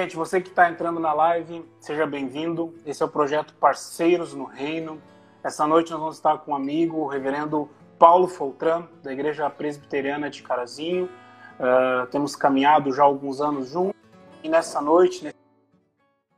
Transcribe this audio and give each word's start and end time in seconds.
Gente, 0.00 0.16
você 0.16 0.40
que 0.40 0.48
está 0.48 0.70
entrando 0.70 0.98
na 0.98 1.12
live, 1.12 1.62
seja 1.78 2.06
bem-vindo. 2.06 2.74
Esse 2.86 3.02
é 3.02 3.04
o 3.04 3.08
projeto 3.10 3.52
Parceiros 3.52 4.32
no 4.32 4.44
Reino. 4.44 4.98
Essa 5.44 5.66
noite 5.66 5.90
nós 5.90 6.00
vamos 6.00 6.16
estar 6.16 6.38
com 6.38 6.52
um 6.52 6.54
amigo, 6.54 7.00
o 7.00 7.06
reverendo 7.06 7.68
Paulo 7.98 8.26
Foltran, 8.26 8.88
da 9.02 9.12
Igreja 9.12 9.50
Presbiteriana 9.50 10.30
de 10.30 10.42
Carazinho. 10.42 11.04
Uh, 11.04 12.06
temos 12.06 12.34
caminhado 12.34 12.90
já 12.94 13.02
alguns 13.02 13.42
anos 13.42 13.68
juntos. 13.68 14.00
E 14.42 14.48
nessa 14.48 14.80
noite, 14.80 15.36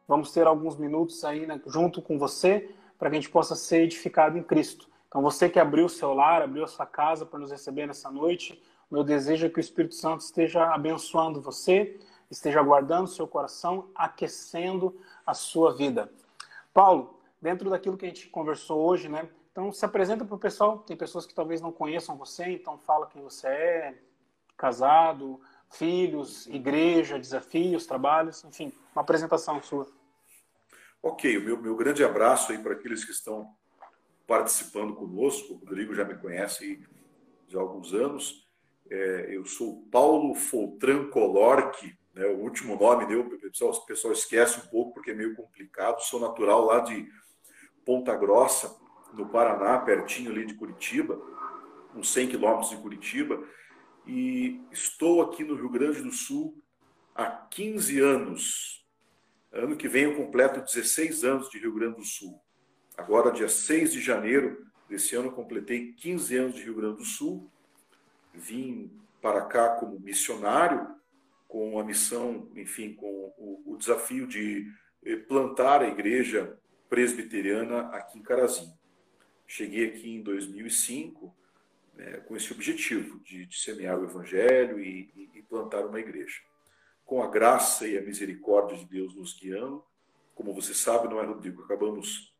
vamos 0.08 0.32
ter 0.32 0.44
alguns 0.44 0.76
minutos 0.76 1.24
aí 1.24 1.46
né, 1.46 1.60
junto 1.64 2.02
com 2.02 2.18
você, 2.18 2.68
para 2.98 3.10
que 3.10 3.16
a 3.16 3.20
gente 3.20 3.30
possa 3.30 3.54
ser 3.54 3.82
edificado 3.82 4.36
em 4.36 4.42
Cristo. 4.42 4.88
Então, 5.06 5.22
você 5.22 5.48
que 5.48 5.60
abriu 5.60 5.86
o 5.86 5.88
seu 5.88 6.12
lar, 6.12 6.42
abriu 6.42 6.64
a 6.64 6.66
sua 6.66 6.84
casa 6.84 7.24
para 7.24 7.38
nos 7.38 7.52
receber 7.52 7.86
nessa 7.86 8.10
noite, 8.10 8.60
meu 8.90 9.04
desejo 9.04 9.46
é 9.46 9.48
que 9.48 9.58
o 9.58 9.60
Espírito 9.60 9.94
Santo 9.94 10.20
esteja 10.20 10.64
abençoando 10.64 11.40
você, 11.40 12.00
esteja 12.32 12.62
guardando 12.62 13.06
seu 13.06 13.26
coração, 13.26 13.90
aquecendo 13.94 14.98
a 15.24 15.34
sua 15.34 15.74
vida. 15.74 16.10
Paulo, 16.72 17.20
dentro 17.40 17.68
daquilo 17.68 17.96
que 17.96 18.06
a 18.06 18.08
gente 18.08 18.28
conversou 18.28 18.80
hoje, 18.80 19.08
né? 19.08 19.28
Então 19.50 19.70
se 19.70 19.84
apresenta 19.84 20.24
para 20.24 20.34
o 20.34 20.38
pessoal. 20.38 20.78
Tem 20.78 20.96
pessoas 20.96 21.26
que 21.26 21.34
talvez 21.34 21.60
não 21.60 21.70
conheçam 21.70 22.16
você, 22.16 22.46
então 22.46 22.78
fala 22.78 23.06
quem 23.06 23.22
você 23.22 23.46
é, 23.46 23.98
casado, 24.56 25.40
filhos, 25.70 26.46
igreja, 26.46 27.18
desafios, 27.18 27.86
trabalhos, 27.86 28.44
enfim, 28.44 28.72
uma 28.94 29.02
apresentação 29.02 29.62
sua. 29.62 29.86
Ok, 31.02 31.36
o 31.36 31.42
meu, 31.42 31.60
meu 31.60 31.76
grande 31.76 32.04
abraço 32.04 32.52
aí 32.52 32.58
para 32.58 32.72
aqueles 32.72 33.04
que 33.04 33.10
estão 33.10 33.54
participando 34.26 34.94
conosco. 34.94 35.54
O 35.54 35.56
Rodrigo 35.58 35.94
já 35.94 36.04
me 36.04 36.14
conhece 36.14 36.82
há 37.52 37.58
alguns 37.58 37.92
anos. 37.92 38.48
É, 38.88 39.36
eu 39.36 39.44
sou 39.44 39.86
Paulo 39.90 40.34
Foltran 40.34 41.10
Colorque, 41.10 41.96
né, 42.14 42.26
o 42.26 42.38
último 42.38 42.76
nome 42.78 43.06
meu, 43.06 43.20
o 43.20 43.38
pessoal, 43.38 43.72
o 43.72 43.86
pessoal 43.86 44.12
esquece 44.12 44.60
um 44.60 44.68
pouco 44.68 44.94
porque 44.94 45.10
é 45.10 45.14
meio 45.14 45.34
complicado. 45.34 46.00
Sou 46.00 46.20
natural 46.20 46.64
lá 46.64 46.80
de 46.80 47.08
Ponta 47.84 48.14
Grossa, 48.14 48.76
no 49.12 49.28
Paraná, 49.28 49.78
pertinho 49.78 50.30
ali 50.30 50.46
de 50.46 50.54
Curitiba, 50.54 51.20
uns 51.94 52.12
100 52.12 52.28
quilômetros 52.28 52.70
de 52.70 52.76
Curitiba, 52.76 53.42
e 54.06 54.60
estou 54.72 55.22
aqui 55.22 55.44
no 55.44 55.54
Rio 55.54 55.68
Grande 55.68 56.02
do 56.02 56.10
Sul 56.10 56.60
há 57.14 57.26
15 57.26 58.00
anos. 58.00 58.86
Ano 59.52 59.76
que 59.76 59.88
vem 59.88 60.04
eu 60.04 60.16
completo 60.16 60.60
16 60.60 61.24
anos 61.24 61.50
de 61.50 61.58
Rio 61.58 61.74
Grande 61.74 61.96
do 61.96 62.04
Sul. 62.04 62.40
Agora, 62.96 63.30
dia 63.30 63.48
6 63.48 63.92
de 63.92 64.00
janeiro 64.00 64.66
desse 64.88 65.14
ano, 65.14 65.32
completei 65.32 65.92
15 65.92 66.36
anos 66.36 66.54
de 66.54 66.62
Rio 66.62 66.74
Grande 66.74 66.98
do 66.98 67.04
Sul. 67.04 67.50
Vim 68.32 68.90
para 69.20 69.42
cá 69.44 69.76
como 69.76 70.00
missionário, 70.00 70.94
com 71.52 71.78
a 71.78 71.84
missão, 71.84 72.50
enfim, 72.56 72.94
com 72.94 73.30
o, 73.36 73.74
o 73.74 73.76
desafio 73.76 74.26
de 74.26 74.72
eh, 75.04 75.16
plantar 75.16 75.82
a 75.82 75.88
igreja 75.88 76.58
presbiteriana 76.88 77.88
aqui 77.88 78.18
em 78.18 78.22
Carazinho. 78.22 78.72
Cheguei 79.46 79.88
aqui 79.88 80.14
em 80.14 80.22
2005 80.22 81.36
né, 81.92 82.12
com 82.20 82.34
esse 82.34 82.50
objetivo 82.54 83.20
de, 83.20 83.44
de, 83.44 83.58
semear 83.60 84.00
o 84.00 84.04
evangelho 84.04 84.80
e, 84.80 85.12
e, 85.14 85.40
e 85.40 85.42
plantar 85.42 85.84
uma 85.84 86.00
igreja. 86.00 86.40
Com 87.04 87.22
a 87.22 87.28
graça 87.28 87.86
e 87.86 87.98
a 87.98 88.02
misericórdia 88.02 88.78
de 88.78 88.86
Deus 88.86 89.14
nos 89.14 89.38
guiando, 89.38 89.84
como 90.34 90.54
você 90.54 90.72
sabe, 90.72 91.06
não 91.06 91.20
é, 91.20 91.26
Rodrigo? 91.26 91.64
Acabamos 91.64 92.34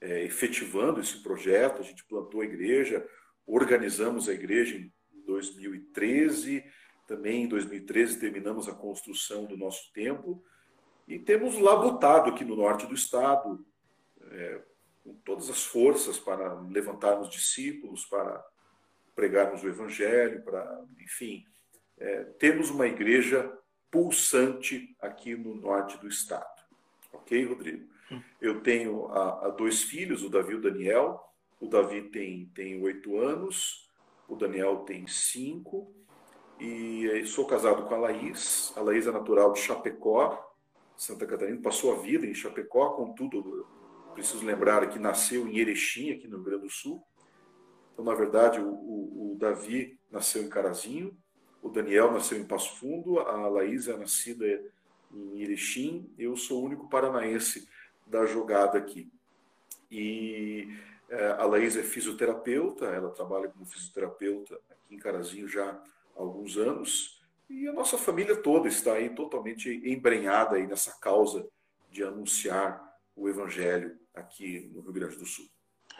é, 0.00 0.22
efetivando 0.22 1.00
esse 1.00 1.24
projeto, 1.24 1.80
a 1.80 1.84
gente 1.84 2.04
plantou 2.04 2.40
a 2.40 2.44
igreja, 2.44 3.04
organizamos 3.44 4.28
a 4.28 4.32
igreja 4.32 4.76
em 4.76 4.92
2013, 5.26 6.64
também 7.06 7.44
em 7.44 7.48
2013 7.48 8.18
terminamos 8.18 8.68
a 8.68 8.74
construção 8.74 9.44
do 9.44 9.56
nosso 9.56 9.92
templo 9.92 10.42
e 11.06 11.18
temos 11.18 11.58
labutado 11.58 12.30
aqui 12.30 12.44
no 12.44 12.56
norte 12.56 12.86
do 12.86 12.94
estado, 12.94 13.64
é, 14.30 14.62
com 15.04 15.14
todas 15.24 15.48
as 15.48 15.64
forças 15.64 16.18
para 16.18 16.54
levantarmos 16.62 17.30
discípulos, 17.30 18.04
para 18.04 18.44
pregarmos 19.14 19.62
o 19.62 19.68
evangelho, 19.68 20.42
para, 20.42 20.84
enfim, 21.00 21.44
é, 21.96 22.24
temos 22.38 22.70
uma 22.70 22.86
igreja 22.86 23.50
pulsante 23.90 24.94
aqui 25.00 25.34
no 25.36 25.54
norte 25.54 25.96
do 25.98 26.08
estado. 26.08 26.60
Ok, 27.12 27.44
Rodrigo? 27.44 27.88
Eu 28.40 28.60
tenho 28.60 29.06
a, 29.08 29.46
a 29.46 29.48
dois 29.48 29.82
filhos, 29.82 30.22
o 30.22 30.28
Davi 30.28 30.52
e 30.52 30.56
o 30.56 30.60
Daniel. 30.60 31.20
O 31.60 31.66
Davi 31.66 32.02
tem, 32.10 32.46
tem 32.54 32.80
oito 32.82 33.16
anos, 33.16 33.90
o 34.28 34.36
Daniel 34.36 34.78
tem 34.78 35.06
cinco. 35.06 35.94
E 36.58 37.24
sou 37.26 37.46
casado 37.46 37.84
com 37.84 37.94
a 37.94 37.98
Laís. 37.98 38.72
A 38.76 38.80
Laís 38.80 39.06
é 39.06 39.12
natural 39.12 39.52
de 39.52 39.60
Chapecó, 39.60 40.54
Santa 40.96 41.26
Catarina, 41.26 41.60
passou 41.60 41.92
a 41.92 41.98
vida 41.98 42.26
em 42.26 42.34
Chapecó, 42.34 42.90
contudo, 42.90 43.66
preciso 44.14 44.44
lembrar 44.44 44.88
que 44.88 44.98
nasceu 44.98 45.46
em 45.46 45.58
Erechim, 45.58 46.12
aqui 46.12 46.26
no 46.26 46.36
Rio 46.36 46.44
Grande 46.46 46.62
do 46.62 46.70
Sul. 46.70 47.02
Então, 47.92 48.04
na 48.04 48.14
verdade, 48.14 48.58
o, 48.60 48.68
o, 48.68 49.32
o 49.32 49.36
Davi 49.38 49.98
nasceu 50.10 50.42
em 50.42 50.48
Carazinho, 50.48 51.16
o 51.62 51.68
Daniel 51.68 52.12
nasceu 52.12 52.38
em 52.38 52.46
Passo 52.46 52.76
Fundo, 52.78 53.18
a 53.18 53.48
Laís 53.48 53.88
é 53.88 53.96
nascida 53.96 54.46
em 55.12 55.42
Erechim, 55.42 56.10
eu 56.18 56.36
sou 56.36 56.62
o 56.62 56.64
único 56.64 56.88
paranaense 56.88 57.68
da 58.06 58.24
jogada 58.24 58.78
aqui. 58.78 59.10
E 59.90 60.68
é, 61.08 61.28
a 61.32 61.44
Laís 61.44 61.76
é 61.76 61.82
fisioterapeuta, 61.82 62.86
ela 62.86 63.10
trabalha 63.10 63.48
como 63.48 63.66
fisioterapeuta 63.66 64.58
aqui 64.70 64.94
em 64.94 64.98
Carazinho 64.98 65.46
já 65.46 65.78
alguns 66.16 66.56
anos, 66.56 67.20
e 67.48 67.68
a 67.68 67.72
nossa 67.72 67.96
família 67.96 68.36
toda 68.36 68.68
está 68.68 68.94
aí 68.94 69.10
totalmente 69.10 69.70
embrenhada 69.84 70.56
aí 70.56 70.66
nessa 70.66 70.92
causa 70.98 71.46
de 71.90 72.02
anunciar 72.02 72.82
o 73.14 73.28
evangelho 73.28 73.96
aqui 74.14 74.70
no 74.74 74.80
Rio 74.80 74.92
Grande 74.92 75.16
do 75.16 75.26
Sul. 75.26 75.46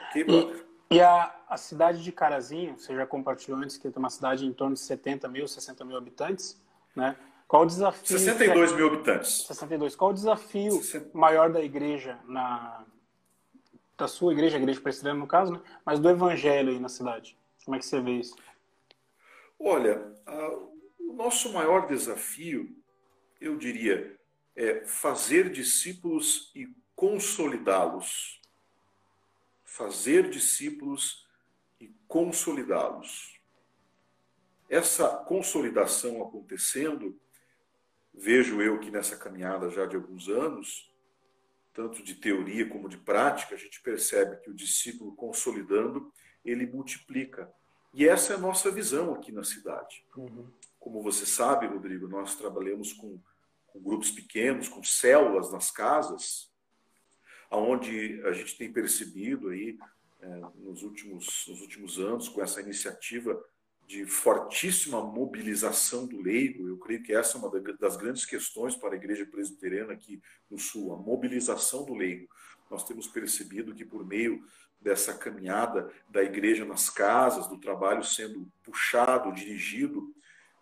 Ok, 0.08 0.24
brother? 0.24 0.66
E, 0.90 0.96
e 0.96 1.00
a, 1.00 1.34
a 1.48 1.56
cidade 1.56 2.02
de 2.02 2.10
Carazinho, 2.10 2.78
você 2.78 2.94
já 2.94 3.06
compartilhou 3.06 3.60
antes 3.60 3.76
que 3.76 3.86
é 3.86 3.92
uma 3.96 4.10
cidade 4.10 4.44
em 4.44 4.52
torno 4.52 4.74
de 4.74 4.80
70 4.80 5.28
mil, 5.28 5.46
60 5.46 5.84
mil 5.84 5.96
habitantes, 5.96 6.60
né? 6.94 7.16
Qual 7.46 7.62
o 7.62 7.66
desafio? 7.66 8.18
62 8.18 8.72
mil 8.72 8.88
habitantes. 8.88 9.46
62. 9.46 9.94
Qual 9.94 10.10
o 10.10 10.14
desafio 10.14 10.72
60... 10.72 11.16
maior 11.16 11.50
da 11.50 11.62
igreja, 11.62 12.18
na, 12.26 12.84
da 13.96 14.08
sua 14.08 14.32
igreja, 14.32 14.56
a 14.56 14.60
igreja 14.60 14.80
presbiteriana 14.80 15.20
no 15.20 15.28
caso, 15.28 15.52
né? 15.52 15.60
mas 15.84 16.00
do 16.00 16.08
evangelho 16.10 16.70
aí 16.70 16.80
na 16.80 16.88
cidade? 16.88 17.38
Como 17.64 17.76
é 17.76 17.78
que 17.78 17.86
você 17.86 18.00
vê 18.00 18.12
isso? 18.12 18.34
Olha, 19.58 20.14
a, 20.26 20.48
o 20.98 21.12
nosso 21.14 21.52
maior 21.52 21.86
desafio, 21.86 22.76
eu 23.40 23.56
diria, 23.56 24.18
é 24.54 24.84
fazer 24.86 25.50
discípulos 25.50 26.50
e 26.54 26.68
consolidá-los. 26.94 28.40
Fazer 29.64 30.30
discípulos 30.30 31.26
e 31.80 31.88
consolidá-los. 32.08 33.40
Essa 34.68 35.08
consolidação 35.08 36.22
acontecendo, 36.22 37.20
vejo 38.12 38.60
eu 38.60 38.80
que 38.80 38.90
nessa 38.90 39.16
caminhada 39.16 39.70
já 39.70 39.86
de 39.86 39.94
alguns 39.94 40.28
anos, 40.28 40.90
tanto 41.72 42.02
de 42.02 42.14
teoria 42.14 42.66
como 42.68 42.88
de 42.88 42.96
prática, 42.96 43.54
a 43.54 43.58
gente 43.58 43.82
percebe 43.82 44.40
que 44.40 44.50
o 44.50 44.54
discípulo 44.54 45.14
consolidando, 45.14 46.10
ele 46.44 46.66
multiplica. 46.66 47.52
E 47.96 48.06
essa 48.06 48.34
é 48.34 48.36
a 48.36 48.38
nossa 48.38 48.70
visão 48.70 49.14
aqui 49.14 49.32
na 49.32 49.42
cidade. 49.42 50.04
Uhum. 50.14 50.46
Como 50.78 51.02
você 51.02 51.24
sabe, 51.24 51.66
Rodrigo, 51.66 52.06
nós 52.06 52.34
trabalhamos 52.34 52.92
com, 52.92 53.18
com 53.68 53.80
grupos 53.80 54.10
pequenos, 54.10 54.68
com 54.68 54.84
células 54.84 55.50
nas 55.50 55.70
casas, 55.70 56.52
aonde 57.50 58.20
a 58.26 58.32
gente 58.32 58.58
tem 58.58 58.70
percebido 58.70 59.48
aí 59.48 59.78
é, 60.20 60.28
nos, 60.56 60.82
últimos, 60.82 61.46
nos 61.48 61.62
últimos 61.62 61.98
anos 61.98 62.28
com 62.28 62.42
essa 62.42 62.60
iniciativa 62.60 63.42
de 63.86 64.04
fortíssima 64.04 65.02
mobilização 65.02 66.06
do 66.06 66.20
leigo. 66.20 66.68
Eu 66.68 66.76
creio 66.76 67.02
que 67.02 67.14
essa 67.14 67.38
é 67.38 67.40
uma 67.40 67.50
das 67.78 67.96
grandes 67.96 68.26
questões 68.26 68.76
para 68.76 68.92
a 68.92 68.96
igreja 68.98 69.24
presbiteriana 69.24 69.94
aqui 69.94 70.20
no 70.50 70.58
Sul, 70.58 70.92
a 70.92 70.98
mobilização 70.98 71.86
do 71.86 71.94
leigo. 71.94 72.28
Nós 72.70 72.84
temos 72.84 73.06
percebido 73.06 73.74
que 73.74 73.86
por 73.86 74.04
meio 74.04 74.44
dessa 74.80 75.14
caminhada 75.14 75.90
da 76.08 76.22
igreja 76.22 76.64
nas 76.64 76.88
casas, 76.90 77.46
do 77.46 77.58
trabalho 77.58 78.04
sendo 78.04 78.50
puxado, 78.62 79.32
dirigido 79.32 80.14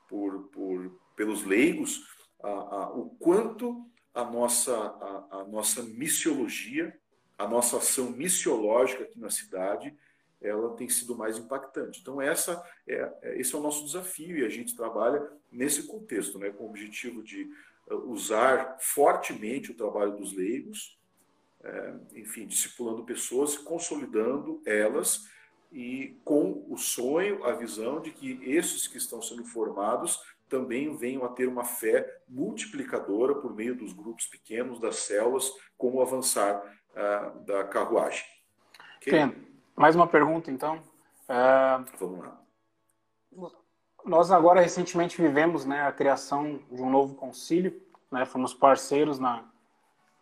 por, 0.08 0.44
por 0.48 1.00
pelos 1.16 1.44
leigos, 1.44 2.06
a, 2.42 2.48
a, 2.48 2.90
o 2.90 3.10
quanto 3.18 3.88
a 4.14 4.24
nossa, 4.24 4.74
a, 4.76 5.38
a, 5.38 5.44
nossa 5.44 5.82
missiologia, 5.82 6.96
a 7.36 7.48
nossa 7.48 7.78
ação 7.78 8.10
missiológica 8.10 9.04
aqui 9.04 9.18
na 9.18 9.30
cidade, 9.30 9.96
ela 10.40 10.76
tem 10.76 10.88
sido 10.88 11.16
mais 11.16 11.38
impactante. 11.38 12.00
Então, 12.00 12.20
essa 12.20 12.62
é, 12.86 13.12
é, 13.22 13.40
esse 13.40 13.54
é 13.54 13.58
o 13.58 13.62
nosso 13.62 13.84
desafio 13.84 14.38
e 14.38 14.44
a 14.44 14.48
gente 14.48 14.76
trabalha 14.76 15.26
nesse 15.50 15.86
contexto, 15.86 16.38
né, 16.38 16.50
com 16.50 16.64
o 16.64 16.68
objetivo 16.68 17.22
de 17.22 17.48
uh, 17.88 18.10
usar 18.10 18.76
fortemente 18.78 19.72
o 19.72 19.76
trabalho 19.76 20.16
dos 20.16 20.32
leigos, 20.32 20.98
enfim, 22.14 22.46
discipulando 22.46 23.04
pessoas, 23.04 23.56
consolidando 23.56 24.60
elas 24.66 25.24
e 25.74 26.20
com 26.24 26.64
o 26.68 26.76
sonho, 26.78 27.44
a 27.44 27.52
visão 27.52 28.00
de 28.00 28.12
que 28.12 28.38
esses 28.44 28.86
que 28.86 28.96
estão 28.96 29.20
sendo 29.20 29.44
formados 29.44 30.20
também 30.48 30.94
venham 30.96 31.24
a 31.24 31.28
ter 31.28 31.48
uma 31.48 31.64
fé 31.64 32.20
multiplicadora 32.28 33.34
por 33.34 33.52
meio 33.52 33.74
dos 33.74 33.92
grupos 33.92 34.26
pequenos, 34.26 34.78
das 34.78 34.96
células, 34.96 35.50
com 35.76 35.94
o 35.94 36.00
avançar 36.00 36.62
uh, 36.92 37.40
da 37.40 37.64
carruagem. 37.64 38.24
Okay? 38.98 39.34
Mais 39.74 39.96
uma 39.96 40.06
pergunta, 40.06 40.48
então. 40.48 40.76
Uh, 41.28 41.84
Vamos 41.98 42.20
lá. 42.20 42.40
Nós 44.04 44.30
agora 44.30 44.60
recentemente 44.60 45.20
vivemos 45.20 45.64
né, 45.64 45.82
a 45.82 45.90
criação 45.90 46.60
de 46.70 46.80
um 46.80 46.90
novo 46.90 47.14
concílio, 47.16 47.82
né, 48.12 48.24
fomos 48.24 48.54
parceiros 48.54 49.18
na, 49.18 49.44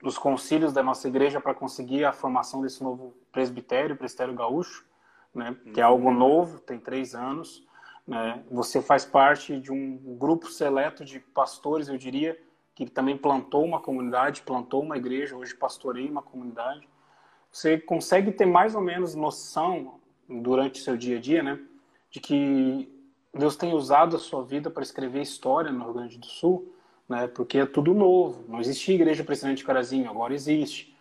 nos 0.03 0.19
concílios 0.19 0.73
da 0.73 0.83
nossa 0.83 1.07
igreja 1.07 1.41
para 1.41 1.55
conseguir 1.55 2.05
a 2.05 2.13
formação 2.13 2.61
desse 2.61 2.83
novo 2.83 3.15
presbitério, 3.31 3.97
presbitério 3.97 4.35
gaúcho, 4.35 4.85
né, 5.33 5.57
que 5.73 5.81
é 5.81 5.85
algo 5.85 6.11
novo, 6.11 6.59
tem 6.59 6.79
três 6.79 7.15
anos. 7.15 7.65
Né? 8.07 8.43
Você 8.51 8.83
faz 8.83 9.05
parte 9.05 9.61
de 9.61 9.71
um 9.71 9.97
grupo 10.19 10.49
seleto 10.49 11.05
de 11.05 11.21
pastores, 11.21 11.89
eu 11.89 11.97
diria, 11.97 12.37
que 12.75 12.91
também 12.91 13.17
plantou 13.17 13.65
uma 13.65 13.81
comunidade, 13.81 14.43
plantou 14.43 14.83
uma 14.83 14.97
igreja, 14.97 15.37
hoje 15.37 15.55
pastorei 15.55 16.11
uma 16.11 16.21
comunidade. 16.21 16.89
Você 17.51 17.79
consegue 17.79 18.33
ter 18.33 18.47
mais 18.47 18.75
ou 18.75 18.81
menos 18.81 19.15
noção 19.15 20.01
durante 20.29 20.81
seu 20.81 20.97
dia 20.97 21.19
a 21.19 21.21
dia, 21.21 21.43
né, 21.43 21.61
de 22.11 22.19
que 22.19 22.93
Deus 23.33 23.55
tem 23.55 23.73
usado 23.73 24.17
a 24.17 24.19
sua 24.19 24.43
vida 24.43 24.69
para 24.69 24.83
escrever 24.83 25.23
história 25.23 25.71
no 25.71 25.85
Rio 25.85 25.95
Grande 25.95 26.19
do 26.19 26.27
Sul, 26.27 26.72
né? 27.09 27.27
Porque 27.29 27.59
é 27.59 27.67
tudo 27.67 27.95
novo. 27.95 28.45
Não 28.49 28.61
existia 28.61 28.95
igreja 28.95 29.25
presidente 29.25 29.59
de 29.59 29.65
Carazinho, 29.65 30.09
agora 30.09 30.35
existe. 30.35 30.97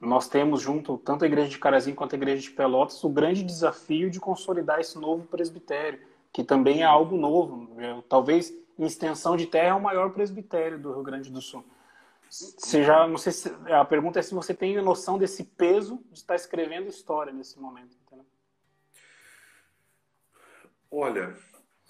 Nós 0.00 0.28
temos 0.28 0.62
junto 0.62 0.96
tanto 0.98 1.24
a 1.24 1.26
igreja 1.26 1.48
de 1.48 1.58
Carazinho 1.58 1.96
quanto 1.96 2.14
a 2.14 2.16
igreja 2.16 2.42
de 2.42 2.50
Pelotas 2.50 3.02
o 3.02 3.08
grande 3.08 3.42
desafio 3.42 4.10
de 4.10 4.20
consolidar 4.20 4.80
esse 4.80 4.98
novo 4.98 5.26
presbitério, 5.26 6.00
que 6.32 6.44
também 6.44 6.82
é 6.82 6.84
algo 6.84 7.16
novo. 7.16 7.76
Talvez 8.08 8.52
em 8.78 8.84
extensão 8.84 9.36
de 9.36 9.46
terra 9.46 9.70
é 9.70 9.74
o 9.74 9.82
maior 9.82 10.10
presbitério 10.10 10.78
do 10.78 10.92
Rio 10.92 11.02
Grande 11.02 11.30
do 11.30 11.40
Sul. 11.40 11.64
Você 12.30 12.84
já, 12.84 13.08
não 13.08 13.16
sei 13.16 13.32
se, 13.32 13.48
a 13.72 13.84
pergunta 13.84 14.20
é 14.20 14.22
se 14.22 14.34
você 14.34 14.54
tem 14.54 14.80
noção 14.82 15.18
desse 15.18 15.42
peso 15.42 15.98
de 16.12 16.18
estar 16.18 16.36
escrevendo 16.36 16.88
história 16.88 17.32
nesse 17.32 17.58
momento. 17.58 17.96
Entendeu? 18.06 18.26
Olha, 20.90 21.34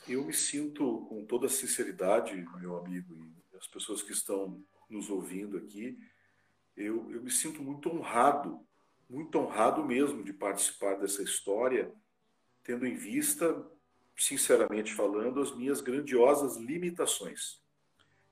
eu 0.06 0.24
me 0.24 0.32
sinto, 0.32 1.06
com 1.08 1.24
toda 1.26 1.48
sinceridade, 1.48 2.34
meu 2.60 2.78
amigo, 2.78 3.14
e 3.14 3.37
as 3.58 3.66
pessoas 3.66 4.02
que 4.02 4.12
estão 4.12 4.62
nos 4.88 5.10
ouvindo 5.10 5.56
aqui, 5.56 5.98
eu, 6.76 7.10
eu 7.10 7.22
me 7.22 7.30
sinto 7.30 7.62
muito 7.62 7.90
honrado, 7.90 8.64
muito 9.08 9.38
honrado 9.38 9.84
mesmo 9.84 10.22
de 10.22 10.32
participar 10.32 10.94
dessa 10.94 11.22
história, 11.22 11.92
tendo 12.62 12.86
em 12.86 12.94
vista, 12.94 13.66
sinceramente 14.16 14.94
falando, 14.94 15.40
as 15.40 15.54
minhas 15.56 15.80
grandiosas 15.80 16.56
limitações. 16.56 17.60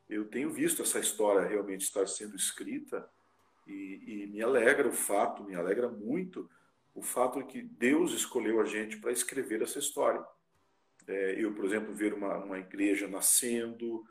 Eu 0.08 0.26
tenho 0.28 0.52
visto 0.52 0.82
essa 0.82 1.00
história 1.00 1.46
realmente 1.46 1.82
estar 1.82 2.06
sendo 2.06 2.36
escrita 2.36 3.08
e, 3.66 4.02
e 4.06 4.26
me 4.28 4.40
alegra 4.40 4.88
o 4.88 4.92
fato, 4.92 5.42
me 5.42 5.56
alegra 5.56 5.88
muito 5.88 6.48
o 6.94 7.02
fato 7.02 7.40
de 7.40 7.46
que 7.46 7.62
Deus 7.62 8.12
escolheu 8.12 8.60
a 8.60 8.64
gente 8.64 8.98
para 8.98 9.10
escrever 9.10 9.62
essa 9.62 9.78
história. 9.78 10.24
É, 11.06 11.34
eu, 11.38 11.52
por 11.52 11.64
exemplo, 11.64 11.94
ver 11.94 12.14
uma, 12.14 12.36
uma 12.38 12.58
igreja 12.58 13.08
nascendo, 13.08 14.04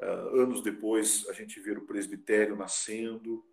uh, 0.00 0.40
anos 0.40 0.62
depois 0.62 1.26
a 1.28 1.32
gente 1.32 1.60
ver 1.60 1.78
o 1.78 1.86
presbitério 1.86 2.56
nascendo, 2.56 3.44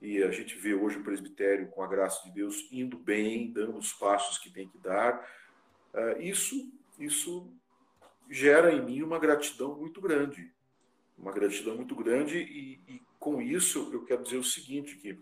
e 0.00 0.22
a 0.22 0.32
gente 0.32 0.56
vê 0.56 0.74
hoje 0.74 0.98
o 0.98 1.04
presbitério, 1.04 1.68
com 1.68 1.82
a 1.82 1.86
graça 1.86 2.24
de 2.24 2.34
Deus, 2.34 2.66
indo 2.72 2.96
bem, 2.96 3.52
dando 3.52 3.78
os 3.78 3.92
passos 3.92 4.36
que 4.36 4.50
tem 4.50 4.68
que 4.68 4.78
dar. 4.78 5.24
Uh, 5.94 6.20
isso, 6.20 6.72
isso 6.98 7.52
gera 8.28 8.72
em 8.72 8.84
mim 8.84 9.02
uma 9.02 9.18
gratidão 9.18 9.76
muito 9.76 10.00
grande. 10.00 10.52
Uma 11.16 11.30
gratidão 11.30 11.76
muito 11.76 11.94
grande, 11.94 12.38
e, 12.38 12.80
e 12.88 13.02
com 13.18 13.40
isso 13.40 13.90
eu 13.92 14.04
quero 14.04 14.24
dizer 14.24 14.38
o 14.38 14.44
seguinte: 14.44 14.96
que 14.96 15.16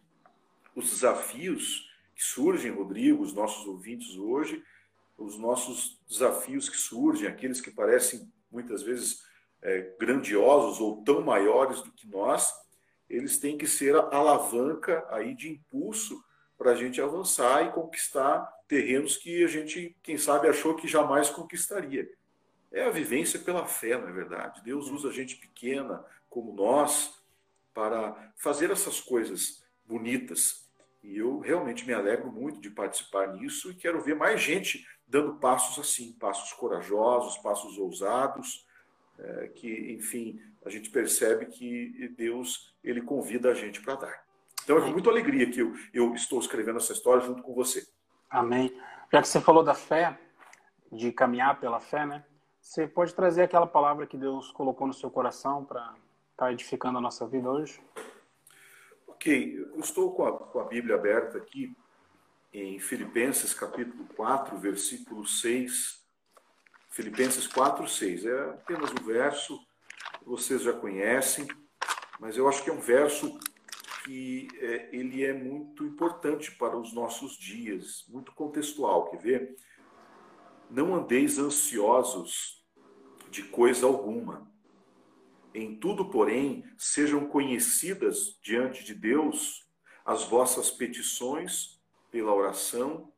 os 0.75 0.88
desafios 0.88 1.90
que 2.14 2.23
surgem, 2.23 2.70
Rodrigo, 2.70 3.23
os 3.23 3.34
nossos 3.34 3.66
ouvintes 3.66 4.16
hoje, 4.16 4.64
os 5.19 5.38
nossos 5.38 6.00
desafios 6.08 6.69
que 6.69 6.76
surgem, 6.76 7.28
aqueles 7.28 7.61
que 7.61 7.70
parecem 7.70 8.32
muitas 8.50 8.82
vezes 8.82 9.23
é, 9.62 9.95
grandiosos 9.99 10.81
ou 10.81 11.03
tão 11.03 11.23
maiores 11.23 11.83
do 11.83 11.93
que 11.93 12.07
nós, 12.07 12.53
eles 13.09 13.39
têm 13.39 13.59
que 13.59 13.67
ser 13.67 13.97
a 13.97 14.09
alavanca 14.12 15.05
aí 15.11 15.35
de 15.35 15.51
impulso 15.51 16.23
para 16.57 16.73
a 16.73 16.75
gente 16.75 17.01
avançar 17.01 17.67
e 17.67 17.73
conquistar 17.73 18.47
terrenos 18.69 19.17
que 19.17 19.43
a 19.43 19.49
gente, 19.49 19.97
quem 20.03 20.17
sabe, 20.17 20.49
achou 20.49 20.77
que 20.77 20.87
jamais 20.87 21.29
conquistaria. 21.29 22.09
É 22.71 22.85
a 22.85 22.91
vivência 22.91 23.41
pela 23.41 23.67
fé, 23.67 23.99
não 23.99 24.09
é 24.09 24.12
verdade? 24.12 24.62
Deus 24.62 24.89
usa 24.89 25.11
gente 25.11 25.37
pequena 25.37 26.05
como 26.29 26.55
nós 26.55 27.21
para 27.75 28.33
fazer 28.37 28.71
essas 28.71 29.01
coisas 29.01 29.65
bonitas. 29.85 30.71
E 31.03 31.17
eu 31.17 31.41
realmente 31.41 31.85
me 31.85 31.93
alegro 31.93 32.31
muito 32.31 32.61
de 32.61 32.71
participar 32.71 33.33
nisso 33.33 33.71
e 33.71 33.75
quero 33.75 34.01
ver 34.03 34.15
mais 34.15 34.41
gente 34.41 34.87
dando 35.09 35.35
passos 35.37 35.79
assim, 35.79 36.12
passos 36.12 36.53
corajosos, 36.53 37.39
passos 37.39 37.77
ousados, 37.77 38.65
é, 39.22 39.49
que, 39.49 39.93
enfim, 39.93 40.40
a 40.64 40.70
gente 40.70 40.90
percebe 40.90 41.46
que 41.46 42.08
Deus 42.17 42.75
ele 42.82 43.02
convida 43.02 43.50
a 43.50 43.55
gente 43.55 43.81
para 43.81 43.94
dar. 43.94 44.25
Então 44.64 44.78
é 44.78 44.81
com 44.81 44.90
muita 44.90 45.11
alegria 45.11 45.50
que 45.50 45.61
eu, 45.61 45.75
eu 45.93 46.14
estou 46.14 46.38
escrevendo 46.38 46.76
essa 46.76 46.93
história 46.93 47.22
junto 47.22 47.43
com 47.43 47.55
você. 47.55 47.87
Amém. 48.28 48.72
Já 49.12 49.20
que 49.20 49.28
você 49.28 49.40
falou 49.40 49.64
da 49.64 49.75
fé, 49.75 50.19
de 50.93 51.12
caminhar 51.12 51.58
pela 51.58 51.81
fé, 51.81 52.06
né? 52.06 52.25
Você 52.61 52.87
pode 52.87 53.14
trazer 53.14 53.43
aquela 53.43 53.67
palavra 53.67 54.06
que 54.06 54.17
Deus 54.17 54.52
colocou 54.52 54.87
no 54.87 54.93
seu 54.93 55.11
coração 55.11 55.64
para 55.64 55.81
estar 55.81 55.96
tá 56.37 56.52
edificando 56.52 56.99
a 56.99 57.00
nossa 57.00 57.26
vida 57.26 57.50
hoje? 57.50 57.81
Ok, 59.06 59.58
eu 59.75 59.81
estou 59.81 60.12
com 60.14 60.26
a, 60.26 60.38
com 60.38 60.61
a 60.61 60.64
Bíblia 60.64 60.94
aberta 60.94 61.38
aqui 61.38 61.75
em 62.52 62.78
Filipenses 62.78 63.55
capítulo 63.55 64.05
4, 64.16 64.56
versículo 64.58 65.26
6. 65.26 66.00
Filipenses 66.90 67.46
4, 67.46 67.88
6. 67.88 68.26
É 68.26 68.40
apenas 68.50 68.90
um 68.90 69.04
verso 69.04 69.58
vocês 70.25 70.62
já 70.62 70.72
conhecem, 70.72 71.48
mas 72.19 72.37
eu 72.37 72.48
acho 72.48 72.62
que 72.62 72.70
é 72.70 72.72
um 72.72 72.81
verso 72.81 73.38
que 74.04 74.48
é, 74.58 74.88
ele 74.92 75.25
é 75.25 75.32
muito 75.32 75.85
importante 75.85 76.52
para 76.52 76.76
os 76.76 76.92
nossos 76.92 77.38
dias, 77.38 78.04
muito 78.09 78.32
contextual. 78.32 79.11
Quer 79.11 79.18
ver? 79.18 79.56
Não 80.70 80.94
andeis 80.94 81.38
ansiosos 81.38 82.64
de 83.30 83.42
coisa 83.44 83.87
alguma. 83.87 84.50
Em 85.54 85.76
tudo, 85.76 86.11
porém, 86.11 86.64
sejam 86.76 87.26
conhecidas 87.26 88.38
diante 88.42 88.85
de 88.85 88.94
Deus 88.94 89.66
as 90.04 90.25
vossas 90.25 90.70
petições 90.70 91.80
pela 92.11 92.35
oração 92.35 93.12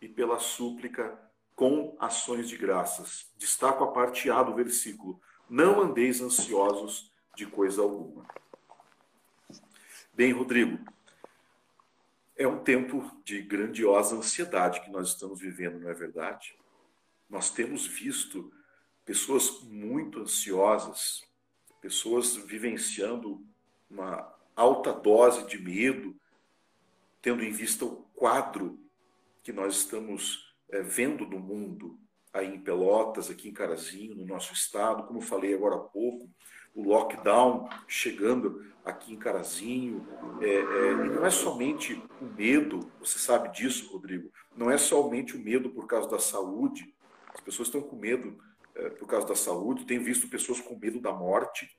e 0.00 0.08
pela 0.08 0.38
súplica 0.38 1.18
com 1.54 1.96
ações 2.00 2.48
de 2.48 2.56
graças. 2.56 3.32
Destaco 3.36 3.84
a 3.84 3.92
parte 3.92 4.30
A 4.30 4.42
do 4.42 4.54
versículo: 4.54 5.20
Não 5.48 5.80
andeis 5.80 6.20
ansiosos 6.20 7.12
de 7.36 7.46
coisa 7.46 7.82
alguma. 7.82 8.26
Bem, 10.12 10.32
Rodrigo, 10.32 10.78
é 12.36 12.46
um 12.46 12.62
tempo 12.62 13.10
de 13.24 13.42
grandiosa 13.42 14.16
ansiedade 14.16 14.80
que 14.80 14.90
nós 14.90 15.08
estamos 15.08 15.40
vivendo, 15.40 15.80
não 15.80 15.90
é 15.90 15.94
verdade? 15.94 16.56
Nós 17.28 17.50
temos 17.50 17.86
visto 17.86 18.52
pessoas 19.04 19.60
muito 19.62 20.20
ansiosas, 20.20 21.22
pessoas 21.80 22.36
vivenciando 22.36 23.44
uma 23.90 24.32
alta 24.56 24.92
dose 24.92 25.46
de 25.46 25.58
medo, 25.58 26.16
tendo 27.20 27.42
em 27.42 27.50
vista 27.50 27.84
o 27.84 28.02
quadro 28.14 28.78
que 29.42 29.52
nós 29.52 29.76
estamos 29.76 30.43
é, 30.70 30.82
vendo 30.82 31.26
no 31.26 31.38
mundo, 31.38 31.98
aí 32.32 32.52
em 32.52 32.60
Pelotas, 32.60 33.30
aqui 33.30 33.48
em 33.48 33.52
Carazinho, 33.52 34.16
no 34.16 34.26
nosso 34.26 34.52
estado, 34.52 35.04
como 35.04 35.20
falei 35.20 35.54
agora 35.54 35.76
há 35.76 35.78
pouco, 35.78 36.28
o 36.74 36.82
lockdown 36.82 37.68
chegando 37.86 38.64
aqui 38.84 39.14
em 39.14 39.18
Carazinho, 39.18 40.06
é, 40.40 40.46
é, 40.46 40.92
e 40.92 41.08
não 41.08 41.24
é 41.24 41.30
somente 41.30 41.94
o 42.20 42.24
medo, 42.24 42.90
você 42.98 43.18
sabe 43.18 43.52
disso, 43.52 43.92
Rodrigo, 43.92 44.30
não 44.56 44.70
é 44.70 44.76
somente 44.76 45.36
o 45.36 45.40
medo 45.40 45.70
por 45.70 45.86
causa 45.86 46.08
da 46.08 46.18
saúde, 46.18 46.92
as 47.32 47.40
pessoas 47.40 47.68
estão 47.68 47.80
com 47.80 47.96
medo 47.96 48.36
é, 48.74 48.90
por 48.90 49.06
causa 49.06 49.26
da 49.26 49.36
saúde, 49.36 49.86
tem 49.86 50.00
visto 50.00 50.28
pessoas 50.28 50.60
com 50.60 50.76
medo 50.76 51.00
da 51.00 51.12
morte, 51.12 51.70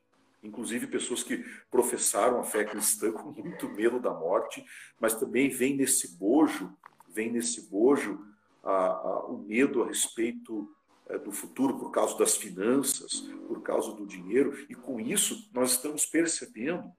inclusive 0.42 0.88
pessoas 0.88 1.24
que 1.24 1.44
professaram 1.70 2.40
a 2.40 2.44
fé 2.44 2.64
cristã 2.64 3.12
com 3.14 3.32
muito 3.32 3.68
medo 3.70 4.00
da 4.00 4.14
morte, 4.14 4.66
mas 5.00 5.14
também 5.14 5.50
vem 5.50 5.76
nesse 5.76 6.18
bojo, 6.18 6.74
vem 7.10 7.32
nesse 7.32 7.70
bojo 7.70 8.35
a, 8.66 8.88
a, 8.88 9.26
o 9.28 9.38
medo 9.38 9.84
a 9.84 9.88
respeito 9.88 10.70
é, 11.08 11.18
do 11.20 11.32
futuro 11.32 11.78
por 11.78 11.92
causa 11.92 12.18
das 12.18 12.36
finanças, 12.36 13.22
por 13.48 13.62
causa 13.62 13.92
do 13.94 14.06
dinheiro, 14.06 14.66
e 14.68 14.74
com 14.74 15.00
isso 15.00 15.50
nós 15.54 15.72
estamos 15.72 16.06
percebendo 16.06 16.92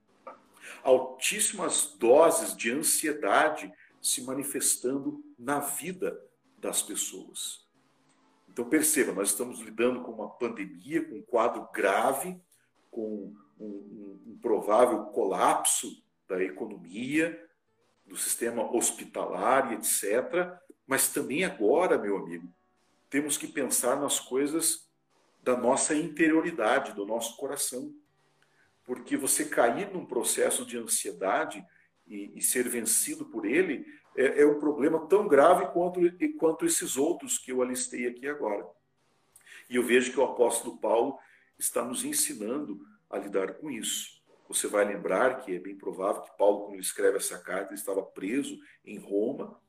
altíssimas 0.82 1.96
doses 1.98 2.56
de 2.56 2.70
ansiedade 2.70 3.72
se 4.00 4.22
manifestando 4.22 5.24
na 5.38 5.58
vida 5.58 6.20
das 6.58 6.82
pessoas. 6.82 7.66
Então, 8.48 8.64
perceba, 8.68 9.12
nós 9.12 9.30
estamos 9.30 9.60
lidando 9.60 10.02
com 10.02 10.12
uma 10.12 10.30
pandemia, 10.30 11.04
com 11.04 11.16
um 11.16 11.22
quadro 11.22 11.68
grave, 11.74 12.40
com 12.90 13.34
um, 13.58 13.64
um, 13.64 14.20
um 14.28 14.38
provável 14.40 15.06
colapso 15.06 16.02
da 16.28 16.42
economia, 16.42 17.44
do 18.06 18.16
sistema 18.16 18.72
hospitalar 18.72 19.72
e 19.72 19.74
etc. 19.74 20.56
Mas 20.86 21.08
também 21.08 21.44
agora, 21.44 21.98
meu 21.98 22.16
amigo, 22.16 22.48
temos 23.10 23.36
que 23.36 23.48
pensar 23.48 24.00
nas 24.00 24.20
coisas 24.20 24.88
da 25.42 25.56
nossa 25.56 25.94
interioridade, 25.94 26.92
do 26.92 27.06
nosso 27.06 27.36
coração. 27.36 27.94
Porque 28.84 29.16
você 29.16 29.44
cair 29.44 29.92
num 29.92 30.06
processo 30.06 30.64
de 30.64 30.76
ansiedade 30.76 31.64
e, 32.06 32.32
e 32.36 32.42
ser 32.42 32.68
vencido 32.68 33.24
por 33.26 33.44
ele 33.44 33.84
é, 34.16 34.42
é, 34.42 34.46
um 34.46 34.58
problema 34.58 35.06
tão 35.06 35.28
grave 35.28 35.66
quanto, 35.72 36.00
quanto 36.38 36.64
esses 36.64 36.96
outros 36.96 37.36
que 37.38 37.52
eu 37.52 37.62
alistei 37.62 38.06
aqui 38.06 38.26
agora. 38.26 38.66
E 39.68 39.76
eu 39.76 39.82
vejo 39.82 40.12
que 40.12 40.20
o 40.20 40.24
apóstolo 40.24 40.78
Paulo 40.78 41.18
está 41.58 41.84
nos 41.84 42.04
ensinando 42.04 42.80
a 43.10 43.18
lidar 43.18 43.54
com 43.54 43.70
isso. 43.70 44.22
Você 44.48 44.68
vai 44.68 44.84
lembrar 44.84 45.40
que 45.40 45.54
é 45.54 45.58
bem 45.58 45.76
provável 45.76 46.22
que 46.22 46.36
Paulo, 46.36 46.66
quando 46.66 46.80
escreve 46.80 47.16
essa 47.16 47.38
carta, 47.38 47.74
estava 47.74 48.02
preso 48.02 48.58
em 48.84 48.98
Roma, 48.98 49.60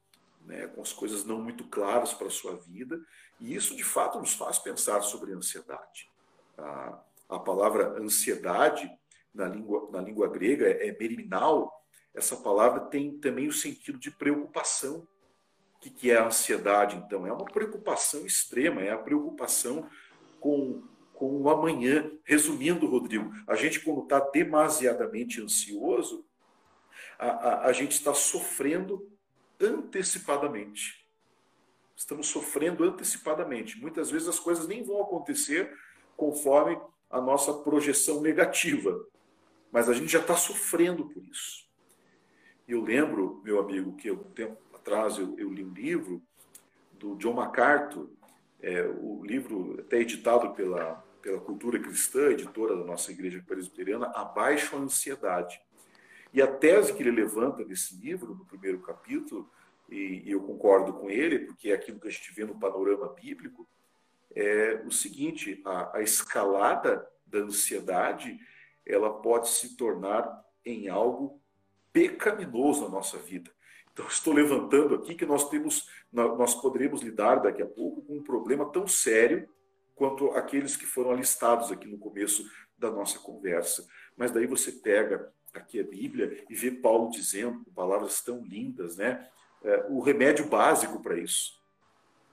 né, 0.47 0.65
com 0.67 0.81
as 0.81 0.93
coisas 0.93 1.25
não 1.25 1.41
muito 1.41 1.65
claras 1.65 2.13
para 2.13 2.27
a 2.27 2.31
sua 2.31 2.55
vida, 2.55 2.99
e 3.39 3.53
isso 3.53 3.75
de 3.75 3.83
fato 3.83 4.17
nos 4.17 4.33
faz 4.33 4.57
pensar 4.57 5.01
sobre 5.01 5.33
ansiedade. 5.33 6.09
A, 6.57 7.03
a 7.29 7.39
palavra 7.39 7.99
ansiedade 7.99 8.89
na 9.33 9.47
língua, 9.47 9.89
na 9.91 10.01
língua 10.01 10.29
grega 10.29 10.65
é 10.67 10.97
meriminal, 10.97 11.85
essa 12.15 12.37
palavra 12.37 12.79
tem 12.79 13.19
também 13.19 13.47
o 13.47 13.53
sentido 13.53 13.99
de 13.99 14.09
preocupação. 14.09 15.07
O 15.75 15.79
que 15.79 16.09
é 16.09 16.17
a 16.17 16.25
ansiedade, 16.25 16.95
então? 16.95 17.27
É 17.27 17.31
uma 17.31 17.45
preocupação 17.45 18.25
extrema, 18.25 18.81
é 18.81 18.91
a 18.91 18.97
preocupação 18.97 19.87
com, 20.39 20.83
com 21.13 21.41
o 21.41 21.49
amanhã. 21.49 22.09
Resumindo, 22.23 22.87
Rodrigo, 22.87 23.31
a 23.47 23.55
gente, 23.55 23.81
quando 23.81 24.01
está 24.01 24.19
demasiadamente 24.19 25.39
ansioso, 25.39 26.25
a, 27.19 27.27
a, 27.27 27.65
a 27.67 27.71
gente 27.71 27.91
está 27.91 28.15
sofrendo 28.15 29.07
antecipadamente. 29.61 31.05
Estamos 31.95 32.27
sofrendo 32.27 32.83
antecipadamente. 32.83 33.79
Muitas 33.79 34.11
vezes 34.11 34.27
as 34.27 34.39
coisas 34.39 34.67
nem 34.67 34.83
vão 34.83 35.01
acontecer 35.01 35.75
conforme 36.15 36.79
a 37.09 37.21
nossa 37.21 37.53
projeção 37.53 38.21
negativa, 38.21 39.05
mas 39.71 39.89
a 39.89 39.93
gente 39.93 40.11
já 40.11 40.19
está 40.19 40.35
sofrendo 40.35 41.07
por 41.09 41.23
isso. 41.25 41.67
Eu 42.67 42.81
lembro, 42.83 43.41
meu 43.43 43.59
amigo, 43.59 43.95
que 43.95 44.11
um 44.11 44.23
tempo 44.31 44.57
atrás 44.73 45.17
eu, 45.17 45.37
eu 45.39 45.51
li 45.51 45.63
um 45.63 45.73
livro 45.73 46.21
do 46.93 47.15
John 47.15 47.33
MacArthur, 47.33 48.09
é, 48.61 48.81
o 48.83 49.23
livro 49.23 49.79
até 49.79 49.99
editado 49.99 50.53
pela, 50.53 50.95
pela 51.21 51.39
Cultura 51.39 51.79
Cristã, 51.79 52.31
editora 52.31 52.75
da 52.75 52.83
nossa 52.83 53.11
igreja 53.11 53.43
presbiteriana, 53.45 54.07
Abaixo 54.07 54.75
a 54.75 54.79
Ansiedade. 54.79 55.61
E 56.33 56.41
a 56.41 56.47
tese 56.47 56.93
que 56.93 57.01
ele 57.01 57.11
levanta 57.11 57.63
nesse 57.63 57.95
livro, 57.95 58.35
no 58.35 58.45
primeiro 58.45 58.79
capítulo, 58.81 59.49
e, 59.89 60.23
eu 60.25 60.41
concordo 60.41 60.93
com 60.93 61.09
ele, 61.09 61.39
porque 61.39 61.71
é 61.71 61.73
aquilo 61.73 61.99
que 61.99 62.07
a 62.07 62.11
gente 62.11 62.33
vê 62.33 62.45
no 62.45 62.59
panorama 62.59 63.13
bíblico, 63.13 63.67
é 64.35 64.81
o 64.85 64.91
seguinte: 64.91 65.61
a, 65.65 65.97
a 65.97 66.01
escalada 66.01 67.07
da 67.25 67.39
ansiedade 67.39 68.39
ela 68.85 69.13
pode 69.21 69.49
se 69.49 69.75
tornar 69.75 70.45
em 70.65 70.87
algo 70.87 71.41
pecaminoso 71.91 72.83
na 72.83 72.89
nossa 72.89 73.17
vida. 73.17 73.51
Então, 73.91 74.05
estou 74.07 74.33
levantando 74.33 74.95
aqui 74.95 75.15
que 75.15 75.25
nós 75.25 75.49
temos, 75.49 75.89
nós 76.11 76.53
poderemos 76.55 77.01
lidar 77.01 77.37
daqui 77.37 77.61
a 77.61 77.65
pouco 77.65 78.01
com 78.03 78.17
um 78.17 78.23
problema 78.23 78.71
tão 78.71 78.87
sério 78.87 79.49
quanto 79.95 80.29
aqueles 80.31 80.77
que 80.77 80.85
foram 80.85 81.11
alistados 81.11 81.71
aqui 81.71 81.87
no 81.87 81.97
começo 81.97 82.45
da 82.77 82.91
nossa 82.91 83.17
conversa. 83.17 83.87
Mas 84.15 84.31
daí 84.31 84.45
você 84.45 84.71
pega 84.71 85.33
aqui 85.57 85.79
a 85.79 85.83
Bíblia 85.83 86.45
e 86.49 86.55
vê 86.55 86.71
Paulo 86.71 87.09
dizendo, 87.09 87.65
palavras 87.75 88.21
tão 88.21 88.43
lindas, 88.43 88.97
né? 88.97 89.27
É, 89.63 89.85
o 89.89 89.99
remédio 89.99 90.47
básico 90.47 91.01
para 91.01 91.17
isso. 91.17 91.57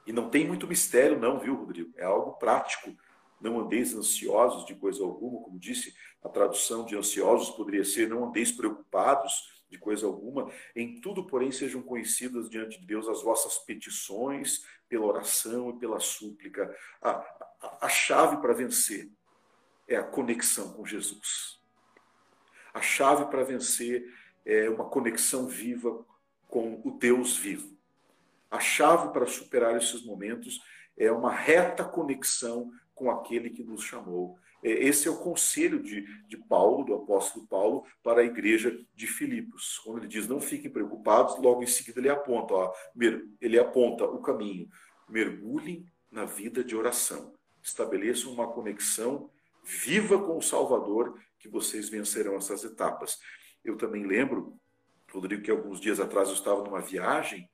E 0.07 0.13
não 0.13 0.29
tem 0.29 0.47
muito 0.47 0.67
mistério, 0.67 1.19
não, 1.19 1.39
viu, 1.39 1.55
Rodrigo? 1.55 1.93
É 1.97 2.05
algo 2.05 2.33
prático. 2.33 2.95
Não 3.41 3.61
andeis 3.61 3.95
ansiosos 3.95 4.65
de 4.67 4.75
coisa 4.75 5.03
alguma, 5.03 5.43
como 5.43 5.59
disse, 5.59 5.95
a 6.23 6.29
tradução 6.29 6.85
de 6.85 6.97
ansiosos 6.97 7.51
poderia 7.51 7.85
ser 7.85 8.09
não 8.09 8.27
andeis 8.27 8.53
preocupados, 8.53 9.55
de 9.75 9.79
coisa 9.79 10.07
alguma. 10.07 10.51
Em 10.75 11.01
tudo, 11.01 11.27
porém, 11.27 11.51
sejam 11.51 11.83
conhecidas 11.83 12.49
diante 12.49 12.81
de 12.81 12.87
Deus 12.87 13.09
as 13.09 13.23
vossas 13.23 13.59
petições 13.59 14.65
pela 14.89 15.05
oração 15.05 15.71
e 15.71 15.79
pela 15.79 15.99
súplica. 15.99 16.75
A, 17.03 17.11
a, 17.11 17.87
a 17.87 17.89
chave 17.89 18.37
para 18.39 18.55
vencer 18.55 19.11
é 19.89 19.97
a 19.97 20.05
conexão 20.05 20.73
com 20.73 20.87
Jesus. 20.87 21.61
A 22.75 22.81
chave 22.81 23.27
para 23.27 23.45
vencer 23.45 24.05
é 24.45 24.69
uma 24.69 24.85
conexão 24.85 25.47
viva 25.47 26.05
com 26.49 26.83
o 26.85 26.91
Deus 26.91 27.37
vivo. 27.37 27.79
A 28.51 28.59
chave 28.59 29.13
para 29.13 29.27
superar 29.27 29.77
esses 29.77 30.05
momentos 30.05 30.61
é 30.97 31.11
uma 31.11 31.33
reta 31.33 31.85
conexão 31.85 32.71
com 32.95 33.11
aquele 33.11 33.51
que 33.51 33.63
nos 33.63 33.83
chamou. 33.83 34.37
É, 34.63 34.71
esse 34.71 35.07
é 35.07 35.11
o 35.11 35.19
conselho 35.19 35.83
de, 35.83 36.03
de 36.27 36.37
Paulo, 36.37 36.85
do 36.85 36.95
apóstolo 36.95 37.47
Paulo, 37.47 37.85
para 38.03 38.23
a 38.23 38.25
igreja 38.25 38.77
de 38.95 39.07
Filipos. 39.07 39.79
Quando 39.79 39.99
ele 39.99 40.09
diz, 40.09 40.27
não 40.27 40.41
fiquem 40.41 40.71
preocupados, 40.71 41.37
logo 41.39 41.63
em 41.63 41.67
seguida 41.67 42.01
ele 42.01 42.09
aponta, 42.09 42.55
ó, 42.55 42.73
ele 43.41 43.59
aponta 43.59 44.05
o 44.05 44.21
caminho. 44.21 44.69
Mergulhem 45.09 45.87
na 46.11 46.25
vida 46.25 46.65
de 46.65 46.75
oração. 46.75 47.35
Estabeleçam 47.63 48.33
uma 48.33 48.49
conexão 48.49 49.31
viva 49.63 50.19
com 50.19 50.37
o 50.39 50.43
Salvador, 50.43 51.19
que 51.45 51.49
vocês 51.51 51.91
vencerão 51.91 52.37
essas 52.37 52.65
etapas. 52.65 53.19
Eu 53.63 53.77
também 53.77 54.07
lembro, 54.07 54.59
Rodrigo, 55.13 55.43
que 55.43 55.51
alguns 55.51 55.79
dias 55.79 56.01
atrás 56.01 56.29
eu 56.29 56.35
estava 56.35 56.65
numa 56.65 56.81
viagem 56.81 57.49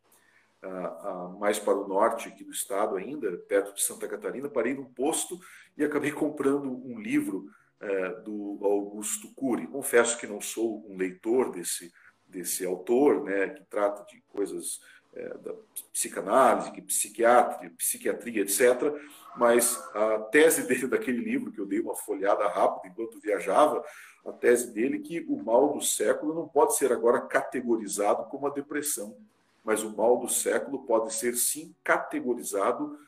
mais 1.39 1.59
para 1.59 1.75
o 1.75 1.89
norte 1.89 2.29
aqui 2.29 2.45
do 2.45 2.53
estado 2.53 2.97
ainda, 2.97 3.37
perto 3.49 3.75
de 3.75 3.83
Santa 3.83 4.07
Catarina, 4.07 4.49
parei 4.49 4.75
num 4.75 4.85
posto 4.85 5.41
e 5.77 5.83
acabei 5.83 6.13
comprando 6.13 6.71
um 6.71 7.01
livro 7.01 7.51
é, 7.81 8.11
do 8.21 8.59
Augusto 8.63 9.33
Cury. 9.35 9.67
Confesso 9.67 10.19
que 10.19 10.27
não 10.27 10.41
sou 10.41 10.87
um 10.89 10.97
leitor 10.97 11.51
desse, 11.51 11.91
desse 12.27 12.65
autor, 12.65 13.25
né, 13.25 13.49
que 13.49 13.65
trata 13.65 14.05
de 14.05 14.21
coisas 14.29 14.81
é, 15.15 15.29
da 15.39 15.55
psicanálise, 15.93 16.83
psiquiatria, 16.83 17.73
psiquiatria, 17.77 18.43
etc. 18.43 18.61
Mas 19.37 19.77
a 19.95 20.19
tese 20.31 20.67
dele 20.67 20.87
daquele 20.89 21.19
livro, 21.19 21.53
que 21.53 21.61
eu 21.61 21.67
dei 21.67 21.81
uma 21.81 21.95
folhada 21.95 22.47
rápida 22.49 22.89
enquanto 22.89 23.21
viajava, 23.21 23.85
a 24.27 24.33
tese 24.33 24.73
dele 24.73 24.97
é 24.97 25.01
que 25.01 25.21
o 25.29 25.43
mal 25.43 25.73
do 25.73 25.81
século 25.81 26.35
não 26.35 26.47
pode 26.47 26.77
ser 26.77 26.93
agora 26.93 27.21
categorizado 27.21 28.25
como 28.27 28.47
a 28.47 28.51
depressão 28.51 29.17
mas 29.65 29.83
o 29.83 29.95
mal 29.95 30.19
do 30.19 30.29
século 30.29 30.85
pode 30.85 31.13
ser 31.15 31.37
sim 31.37 31.75
categorizado 31.85 32.99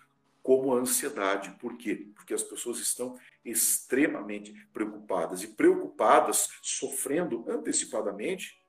como 0.43 0.75
ansiedade. 0.75 1.57
Por 1.61 1.77
quê? 1.77 2.09
Porque 2.15 2.35
as 2.35 2.43
pessoas 2.43 2.79
estão 2.79 3.19
extremamente 3.45 4.53
preocupadas 4.73 5.43
e 5.43 5.49
preocupadas, 5.49 6.49
sofrendo 6.61 7.45
antecipadamente, 7.49 8.61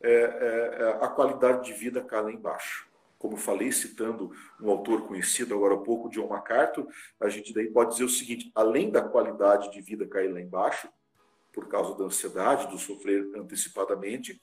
é, 0.00 0.12
é, 0.12 1.04
a 1.04 1.08
qualidade 1.08 1.64
de 1.64 1.72
vida 1.72 2.02
cai 2.02 2.22
lá 2.22 2.32
embaixo. 2.32 2.87
Como 3.18 3.36
falei, 3.36 3.72
citando 3.72 4.30
um 4.60 4.70
autor 4.70 5.06
conhecido 5.06 5.54
agora 5.54 5.74
há 5.74 5.78
pouco, 5.78 6.08
John 6.08 6.28
MacArthur, 6.28 6.86
a 7.18 7.28
gente 7.28 7.52
daí 7.52 7.68
pode 7.68 7.90
dizer 7.90 8.04
o 8.04 8.08
seguinte: 8.08 8.50
além 8.54 8.90
da 8.90 9.02
qualidade 9.02 9.70
de 9.72 9.80
vida 9.80 10.06
cair 10.06 10.32
lá 10.32 10.40
embaixo, 10.40 10.88
por 11.52 11.68
causa 11.68 11.96
da 11.98 12.04
ansiedade, 12.04 12.68
do 12.68 12.78
sofrer 12.78 13.28
antecipadamente, 13.34 14.40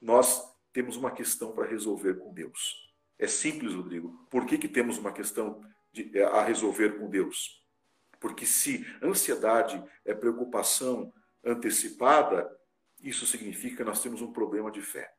nós 0.00 0.42
temos 0.72 0.96
uma 0.96 1.10
questão 1.10 1.52
para 1.52 1.66
resolver 1.66 2.14
com 2.14 2.32
Deus. 2.32 2.90
É 3.18 3.26
simples, 3.26 3.74
Rodrigo. 3.74 4.26
Por 4.30 4.46
que, 4.46 4.56
que 4.56 4.68
temos 4.68 4.96
uma 4.96 5.12
questão 5.12 5.62
de, 5.92 6.16
é, 6.16 6.24
a 6.24 6.42
resolver 6.42 6.98
com 6.98 7.10
Deus? 7.10 7.62
Porque 8.18 8.46
se 8.46 8.86
ansiedade 9.02 9.82
é 10.04 10.14
preocupação 10.14 11.12
antecipada, 11.44 12.50
isso 13.02 13.26
significa 13.26 13.76
que 13.76 13.84
nós 13.84 14.02
temos 14.02 14.22
um 14.22 14.32
problema 14.32 14.70
de 14.70 14.80
fé. 14.80 15.12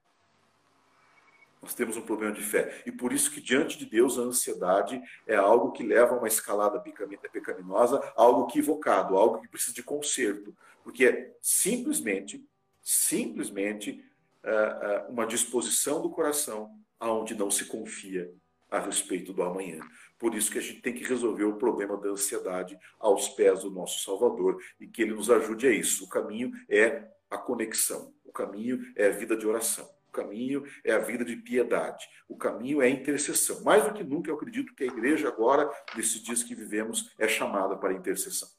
Nós 1.61 1.75
temos 1.75 1.95
um 1.95 2.01
problema 2.01 2.33
de 2.33 2.41
fé. 2.41 2.81
E 2.85 2.91
por 2.91 3.13
isso 3.13 3.29
que 3.29 3.39
diante 3.39 3.77
de 3.77 3.85
Deus 3.85 4.17
a 4.17 4.23
ansiedade 4.23 4.99
é 5.27 5.35
algo 5.35 5.71
que 5.71 5.83
leva 5.83 6.15
a 6.15 6.17
uma 6.17 6.27
escalada 6.27 6.79
pecaminosa, 6.79 8.01
algo 8.15 8.49
equivocado, 8.49 9.15
algo 9.15 9.39
que 9.39 9.47
precisa 9.47 9.75
de 9.75 9.83
conserto. 9.83 10.55
Porque 10.83 11.05
é 11.05 11.35
simplesmente, 11.39 12.43
simplesmente 12.81 14.03
é, 14.43 14.51
é, 14.51 15.05
uma 15.07 15.27
disposição 15.27 16.01
do 16.01 16.09
coração 16.09 16.75
aonde 16.99 17.35
não 17.35 17.51
se 17.51 17.65
confia 17.65 18.33
a 18.71 18.79
respeito 18.79 19.31
do 19.31 19.43
amanhã. 19.43 19.79
Por 20.17 20.33
isso 20.33 20.49
que 20.49 20.57
a 20.57 20.61
gente 20.61 20.81
tem 20.81 20.93
que 20.93 21.03
resolver 21.03 21.43
o 21.43 21.57
problema 21.57 21.95
da 21.97 22.09
ansiedade 22.09 22.77
aos 22.99 23.29
pés 23.29 23.61
do 23.61 23.69
nosso 23.69 24.03
Salvador 24.03 24.59
e 24.79 24.87
que 24.87 25.03
ele 25.03 25.13
nos 25.13 25.29
ajude 25.29 25.67
a 25.67 25.71
isso. 25.71 26.05
O 26.05 26.09
caminho 26.09 26.51
é 26.67 27.07
a 27.29 27.37
conexão, 27.37 28.13
o 28.23 28.31
caminho 28.31 28.81
é 28.95 29.07
a 29.07 29.11
vida 29.11 29.37
de 29.37 29.45
oração. 29.45 30.00
O 30.11 30.21
caminho 30.21 30.65
é 30.83 30.91
a 30.91 30.99
vida 30.99 31.23
de 31.23 31.37
piedade. 31.37 32.05
O 32.27 32.35
caminho 32.35 32.81
é 32.81 32.87
a 32.87 32.89
intercessão. 32.89 33.63
Mais 33.63 33.85
do 33.85 33.93
que 33.93 34.03
nunca, 34.03 34.29
eu 34.29 34.35
acredito 34.35 34.75
que 34.75 34.83
a 34.83 34.87
igreja 34.87 35.29
agora, 35.29 35.71
nesses 35.95 36.21
dias 36.21 36.43
que 36.43 36.53
vivemos, 36.53 37.13
é 37.17 37.29
chamada 37.29 37.77
para 37.77 37.91
a 37.91 37.93
intercessão. 37.93 38.49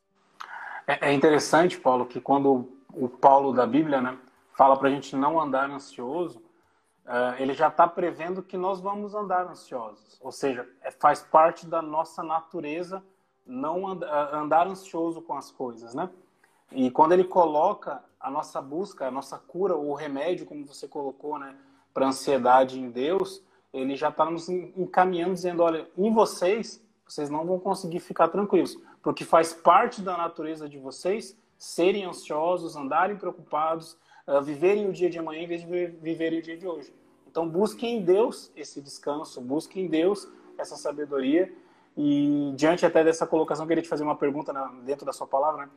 É, 0.86 1.10
é 1.10 1.12
interessante, 1.12 1.78
Paulo, 1.78 2.06
que 2.06 2.22
quando 2.22 2.72
o 2.94 3.06
Paulo 3.06 3.52
da 3.52 3.66
Bíblia 3.66 4.00
né, 4.00 4.18
fala 4.54 4.78
para 4.78 4.88
a 4.88 4.90
gente 4.90 5.14
não 5.14 5.38
andar 5.38 5.70
ansioso, 5.70 6.38
uh, 7.04 7.38
ele 7.38 7.52
já 7.52 7.68
está 7.68 7.86
prevendo 7.86 8.42
que 8.42 8.56
nós 8.56 8.80
vamos 8.80 9.14
andar 9.14 9.46
ansiosos. 9.46 10.18
Ou 10.22 10.32
seja, 10.32 10.66
é, 10.80 10.90
faz 10.90 11.20
parte 11.20 11.66
da 11.66 11.82
nossa 11.82 12.22
natureza 12.22 13.04
não 13.46 13.86
and, 13.88 14.00
andar 14.32 14.66
ansioso 14.66 15.20
com 15.20 15.34
as 15.34 15.50
coisas, 15.50 15.94
né? 15.94 16.08
E 16.70 16.90
quando 16.90 17.12
ele 17.12 17.24
coloca 17.24 18.02
a 18.22 18.30
nossa 18.30 18.62
busca, 18.62 19.06
a 19.06 19.10
nossa 19.10 19.36
cura, 19.36 19.76
o 19.76 19.94
remédio, 19.94 20.46
como 20.46 20.64
você 20.64 20.86
colocou, 20.86 21.38
né, 21.38 21.56
para 21.92 22.06
ansiedade 22.06 22.78
em 22.78 22.88
Deus, 22.88 23.42
ele 23.72 23.96
já 23.96 24.08
está 24.10 24.30
nos 24.30 24.48
encaminhando, 24.48 25.34
dizendo: 25.34 25.62
olha, 25.62 25.88
em 25.98 26.12
vocês, 26.12 26.82
vocês 27.06 27.28
não 27.28 27.44
vão 27.44 27.58
conseguir 27.58 28.00
ficar 28.00 28.28
tranquilos, 28.28 28.78
porque 29.02 29.24
faz 29.24 29.52
parte 29.52 30.00
da 30.00 30.16
natureza 30.16 30.68
de 30.68 30.78
vocês 30.78 31.36
serem 31.58 32.04
ansiosos, 32.04 32.76
andarem 32.76 33.16
preocupados, 33.16 33.96
uh, 34.26 34.40
viverem 34.42 34.88
o 34.88 34.92
dia 34.92 35.10
de 35.10 35.18
amanhã 35.18 35.42
em 35.42 35.46
vez 35.46 35.60
de 35.60 35.66
viverem 35.66 36.38
o 36.38 36.42
dia 36.42 36.56
de 36.56 36.66
hoje. 36.66 36.94
Então, 37.30 37.48
busquem 37.48 37.98
em 37.98 38.02
Deus 38.02 38.52
esse 38.54 38.80
descanso, 38.80 39.40
busquem 39.40 39.86
em 39.86 39.88
Deus 39.88 40.28
essa 40.58 40.76
sabedoria. 40.76 41.52
E 41.96 42.52
diante 42.56 42.84
até 42.84 43.04
dessa 43.04 43.26
colocação, 43.26 43.66
queria 43.66 43.82
te 43.82 43.88
fazer 43.88 44.02
uma 44.02 44.16
pergunta 44.16 44.52
dentro 44.82 45.06
da 45.06 45.12
sua 45.12 45.26
palavra. 45.26 45.66
Né? 45.66 45.70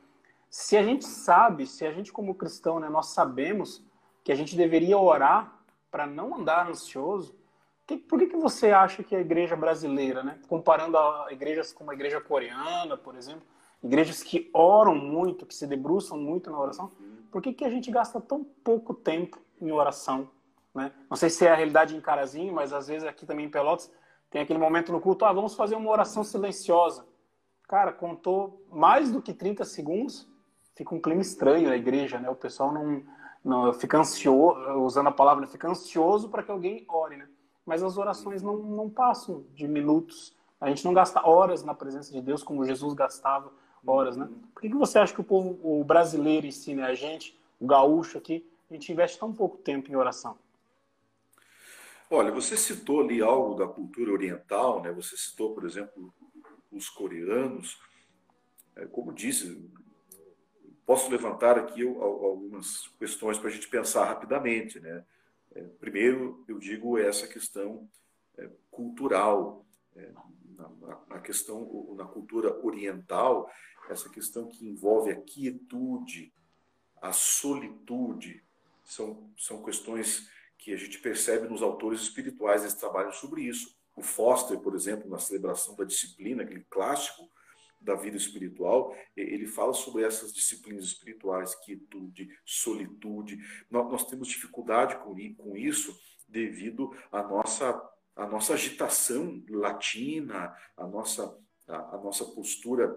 Se 0.58 0.74
a 0.74 0.82
gente 0.82 1.04
sabe, 1.04 1.66
se 1.66 1.84
a 1.86 1.92
gente 1.92 2.10
como 2.10 2.34
cristão, 2.34 2.80
né, 2.80 2.88
nós 2.88 3.08
sabemos 3.08 3.84
que 4.24 4.32
a 4.32 4.34
gente 4.34 4.56
deveria 4.56 4.96
orar 4.96 5.60
para 5.90 6.06
não 6.06 6.34
andar 6.34 6.66
ansioso, 6.66 7.36
que, 7.86 7.98
por 7.98 8.18
que, 8.18 8.28
que 8.28 8.38
você 8.38 8.70
acha 8.70 9.04
que 9.04 9.14
a 9.14 9.20
igreja 9.20 9.54
brasileira, 9.54 10.22
né, 10.22 10.40
comparando 10.48 10.96
a 10.96 11.28
igrejas 11.30 11.74
como 11.74 11.90
a 11.90 11.94
igreja 11.94 12.22
coreana, 12.22 12.96
por 12.96 13.16
exemplo, 13.16 13.42
igrejas 13.82 14.22
que 14.22 14.50
oram 14.54 14.94
muito, 14.94 15.44
que 15.44 15.54
se 15.54 15.66
debruçam 15.66 16.16
muito 16.16 16.50
na 16.50 16.58
oração, 16.58 16.90
por 17.30 17.42
que, 17.42 17.52
que 17.52 17.64
a 17.64 17.70
gente 17.70 17.90
gasta 17.90 18.18
tão 18.18 18.42
pouco 18.42 18.94
tempo 18.94 19.38
em 19.60 19.70
oração? 19.70 20.30
Né? 20.74 20.90
Não 21.10 21.18
sei 21.18 21.28
se 21.28 21.44
é 21.44 21.50
a 21.50 21.54
realidade 21.54 21.94
em 21.94 22.00
Carazinho, 22.00 22.54
mas 22.54 22.72
às 22.72 22.88
vezes 22.88 23.06
aqui 23.06 23.26
também 23.26 23.44
em 23.44 23.50
Pelotas 23.50 23.92
tem 24.30 24.40
aquele 24.40 24.58
momento 24.58 24.90
no 24.90 25.02
culto, 25.02 25.26
ah, 25.26 25.32
vamos 25.34 25.54
fazer 25.54 25.74
uma 25.74 25.90
oração 25.90 26.24
silenciosa. 26.24 27.06
Cara, 27.68 27.92
contou 27.92 28.66
mais 28.72 29.12
do 29.12 29.20
que 29.20 29.34
30 29.34 29.62
segundos, 29.66 30.26
fica 30.76 30.94
um 30.94 31.00
clima 31.00 31.22
estranho 31.22 31.68
na 31.68 31.76
igreja, 31.76 32.20
né? 32.20 32.28
O 32.30 32.36
pessoal 32.36 32.72
não, 32.72 33.02
não 33.42 33.72
fica 33.72 33.98
ansioso, 33.98 34.60
usando 34.82 35.08
a 35.08 35.12
palavra, 35.12 35.46
fica 35.46 35.68
ansioso 35.68 36.28
para 36.28 36.42
que 36.42 36.50
alguém 36.50 36.84
ore, 36.86 37.16
né? 37.16 37.26
Mas 37.64 37.82
as 37.82 37.96
orações 37.96 38.42
não, 38.42 38.58
não 38.58 38.88
passam 38.88 39.44
de 39.54 39.66
minutos. 39.66 40.36
A 40.60 40.68
gente 40.68 40.84
não 40.84 40.94
gasta 40.94 41.26
horas 41.26 41.64
na 41.64 41.74
presença 41.74 42.12
de 42.12 42.20
Deus 42.20 42.42
como 42.42 42.64
Jesus 42.64 42.94
gastava 42.94 43.50
horas, 43.84 44.16
né? 44.16 44.28
Por 44.52 44.60
que, 44.60 44.68
que 44.68 44.76
você 44.76 44.98
acha 44.98 45.14
que 45.14 45.20
o 45.20 45.24
povo, 45.24 45.58
o 45.62 45.82
brasileiro 45.82 46.46
ensina 46.46 46.86
a 46.86 46.94
gente, 46.94 47.36
o 47.58 47.66
gaúcho 47.66 48.18
aqui, 48.18 48.46
a 48.70 48.74
gente 48.74 48.92
investe 48.92 49.18
tão 49.18 49.32
pouco 49.32 49.56
tempo 49.56 49.90
em 49.90 49.96
oração? 49.96 50.36
Olha, 52.10 52.30
você 52.30 52.56
citou 52.56 53.00
ali 53.00 53.20
algo 53.20 53.54
da 53.54 53.66
cultura 53.66 54.12
oriental, 54.12 54.82
né? 54.82 54.92
Você 54.92 55.16
citou, 55.16 55.54
por 55.54 55.64
exemplo, 55.64 56.12
os 56.70 56.88
coreanos. 56.88 57.80
É, 58.76 58.84
como 58.86 59.12
disse, 59.12 59.58
posso 60.86 61.10
levantar 61.10 61.58
aqui 61.58 61.82
algumas 61.82 62.86
questões 62.98 63.36
para 63.38 63.48
a 63.48 63.52
gente 63.52 63.68
pensar 63.68 64.04
rapidamente, 64.04 64.78
né? 64.78 65.04
É, 65.54 65.62
primeiro, 65.80 66.44
eu 66.46 66.58
digo 66.58 66.96
essa 66.96 67.26
questão 67.26 67.88
é, 68.38 68.48
cultural, 68.70 69.66
na, 70.56 70.98
na, 71.08 71.20
questão, 71.20 71.94
na 71.96 72.04
cultura 72.04 72.54
oriental, 72.64 73.50
essa 73.88 74.08
questão 74.08 74.46
que 74.46 74.66
envolve 74.66 75.10
a 75.10 75.16
quietude, 75.16 76.32
a 77.00 77.12
solitude, 77.12 78.44
são, 78.84 79.30
são 79.36 79.62
questões 79.62 80.30
que 80.58 80.72
a 80.72 80.76
gente 80.76 80.98
percebe 80.98 81.48
nos 81.48 81.62
autores 81.62 82.00
espirituais, 82.00 82.62
eles 82.62 82.74
trabalham 82.74 83.12
sobre 83.12 83.42
isso. 83.42 83.76
O 83.96 84.02
Foster, 84.02 84.58
por 84.60 84.74
exemplo, 84.74 85.08
na 85.08 85.18
celebração 85.18 85.74
da 85.74 85.84
disciplina, 85.84 86.42
aquele 86.42 86.64
clássico 86.68 87.30
da 87.80 87.94
vida 87.94 88.16
espiritual, 88.16 88.94
ele 89.16 89.46
fala 89.46 89.72
sobre 89.72 90.02
essas 90.02 90.32
disciplinas 90.32 90.84
espirituais, 90.84 91.54
quietude, 91.54 92.28
solitude. 92.44 93.38
Nós, 93.70 94.06
temos 94.06 94.28
dificuldade 94.28 94.96
com, 94.98 95.56
isso 95.56 95.96
devido 96.28 96.90
à 97.12 97.22
nossa, 97.22 97.90
à 98.14 98.26
nossa 98.26 98.54
agitação 98.54 99.42
latina, 99.48 100.54
à 100.76 100.86
nossa, 100.86 101.38
à, 101.68 101.96
nossa 101.98 102.24
postura 102.24 102.96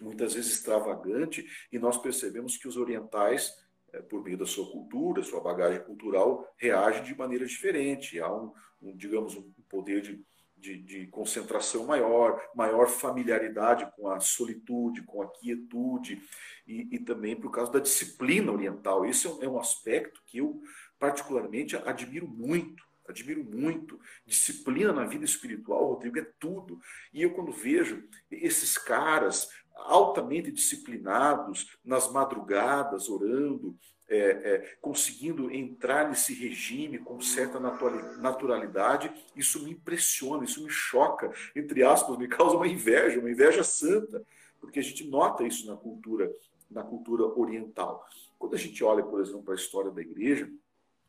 muitas 0.00 0.34
vezes 0.34 0.52
extravagante, 0.52 1.46
e 1.72 1.78
nós 1.78 1.96
percebemos 1.96 2.58
que 2.58 2.68
os 2.68 2.76
orientais 2.76 3.54
é, 3.92 4.02
por 4.02 4.22
meio 4.22 4.36
da 4.36 4.46
sua 4.46 4.70
cultura, 4.70 5.22
sua 5.22 5.40
bagagem 5.40 5.82
cultural, 5.84 6.46
reage 6.56 7.02
de 7.02 7.16
maneira 7.16 7.46
diferente. 7.46 8.20
Há 8.20 8.32
um, 8.32 8.52
um 8.82 8.94
digamos, 8.94 9.34
um 9.36 9.50
poder 9.68 10.02
de, 10.02 10.22
de, 10.56 10.76
de, 10.82 11.06
concentração 11.08 11.86
maior, 11.86 12.40
maior 12.54 12.88
familiaridade 12.88 13.90
com 13.96 14.08
a 14.08 14.20
solitude, 14.20 15.02
com 15.02 15.22
a 15.22 15.30
quietude, 15.30 16.22
e, 16.66 16.96
e 16.96 16.98
também 16.98 17.36
por 17.36 17.50
causa 17.50 17.72
da 17.72 17.78
disciplina 17.78 18.50
oriental. 18.50 19.04
Esse 19.04 19.26
é 19.26 19.30
um, 19.30 19.42
é 19.42 19.48
um 19.48 19.58
aspecto 19.58 20.22
que 20.26 20.38
eu 20.38 20.60
particularmente 20.98 21.76
admiro 21.76 22.26
muito. 22.26 22.85
Admiro 23.08 23.44
muito. 23.44 24.00
Disciplina 24.24 24.92
na 24.92 25.04
vida 25.04 25.24
espiritual, 25.24 25.86
Rodrigo, 25.86 26.18
é 26.18 26.26
tudo. 26.38 26.80
E 27.12 27.22
eu, 27.22 27.32
quando 27.32 27.52
vejo 27.52 28.02
esses 28.30 28.76
caras 28.76 29.48
altamente 29.74 30.50
disciplinados, 30.50 31.76
nas 31.84 32.10
madrugadas, 32.10 33.08
orando, 33.08 33.76
é, 34.08 34.18
é, 34.18 34.76
conseguindo 34.80 35.50
entrar 35.50 36.08
nesse 36.08 36.32
regime 36.32 36.98
com 36.98 37.20
certa 37.20 37.58
naturalidade, 37.58 39.12
isso 39.34 39.62
me 39.64 39.72
impressiona, 39.72 40.44
isso 40.44 40.62
me 40.62 40.70
choca, 40.70 41.32
entre 41.54 41.82
aspas, 41.82 42.16
me 42.16 42.28
causa 42.28 42.56
uma 42.56 42.68
inveja, 42.68 43.18
uma 43.18 43.30
inveja 43.30 43.64
santa, 43.64 44.24
porque 44.60 44.78
a 44.78 44.82
gente 44.82 45.06
nota 45.08 45.44
isso 45.44 45.66
na 45.66 45.76
cultura, 45.76 46.32
na 46.70 46.82
cultura 46.82 47.24
oriental. 47.24 48.06
Quando 48.38 48.54
a 48.54 48.58
gente 48.58 48.82
olha, 48.84 49.02
por 49.02 49.20
exemplo, 49.20 49.42
para 49.42 49.54
a 49.54 49.56
história 49.56 49.90
da 49.90 50.00
igreja, 50.00 50.48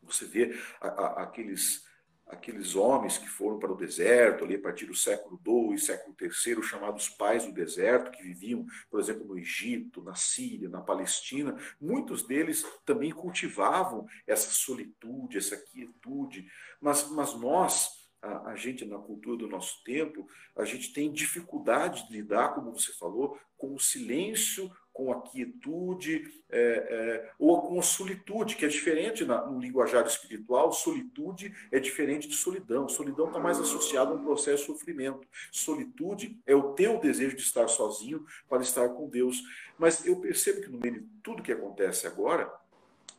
você 0.01 0.25
vê 0.25 0.57
a, 0.81 0.87
a, 0.87 1.23
aqueles 1.23 1.86
aqueles 2.27 2.75
homens 2.75 3.17
que 3.17 3.27
foram 3.27 3.57
para 3.57 3.71
o 3.71 3.77
deserto, 3.77 4.43
ali 4.43 4.55
a 4.55 4.61
partir 4.61 4.85
do 4.85 4.95
século 4.95 5.39
II 5.45 5.77
século 5.77 6.15
III, 6.19 6.61
chamados 6.61 7.09
pais 7.09 7.45
do 7.45 7.53
deserto, 7.53 8.11
que 8.11 8.21
viviam, 8.21 8.65
por 8.89 8.99
exemplo, 8.99 9.25
no 9.25 9.37
Egito, 9.37 10.03
na 10.03 10.15
Síria, 10.15 10.69
na 10.69 10.81
Palestina, 10.81 11.57
muitos 11.79 12.23
deles 12.23 12.65
também 12.85 13.11
cultivavam 13.11 14.05
essa 14.25 14.49
solitude, 14.51 15.37
essa 15.37 15.57
quietude, 15.57 16.47
mas, 16.81 17.09
mas 17.09 17.33
nós, 17.35 17.89
a, 18.21 18.51
a, 18.51 18.55
gente 18.55 18.83
na 18.85 18.97
cultura 18.97 19.37
do 19.37 19.47
nosso 19.47 19.81
tempo, 19.83 20.27
a 20.55 20.65
gente 20.65 20.91
tem 20.91 21.11
dificuldade 21.11 22.07
de 22.07 22.13
lidar, 22.13 22.53
como 22.53 22.73
você 22.73 22.91
falou, 22.93 23.39
com 23.57 23.73
o 23.73 23.79
silêncio 23.79 24.69
com 24.97 25.11
a 25.11 25.21
quietude 25.21 26.23
é, 26.49 26.59
é, 26.59 27.31
ou 27.37 27.61
com 27.61 27.79
a 27.79 27.83
solitude, 27.83 28.55
que 28.55 28.65
é 28.65 28.67
diferente 28.67 29.23
na, 29.23 29.45
no 29.45 29.59
linguajar 29.59 30.03
espiritual. 30.07 30.71
Solitude 30.71 31.53
é 31.71 31.79
diferente 31.79 32.27
de 32.27 32.33
solidão. 32.33 32.89
Solidão 32.89 33.27
está 33.27 33.39
mais 33.39 33.59
associada 33.59 34.09
a 34.09 34.15
um 34.15 34.23
processo 34.23 34.63
de 34.63 34.79
sofrimento. 34.79 35.27
Solitude 35.51 36.41
é 36.47 36.55
o 36.55 36.73
teu 36.73 36.99
desejo 36.99 37.35
de 37.35 37.43
estar 37.43 37.67
sozinho 37.67 38.25
para 38.49 38.63
estar 38.63 38.89
com 38.89 39.07
Deus. 39.07 39.43
Mas 39.77 40.03
eu 40.03 40.19
percebo 40.19 40.61
que 40.61 40.69
no 40.69 40.79
meio 40.79 40.95
de 40.95 41.07
tudo 41.21 41.43
que 41.43 41.51
acontece 41.51 42.07
agora, 42.07 42.51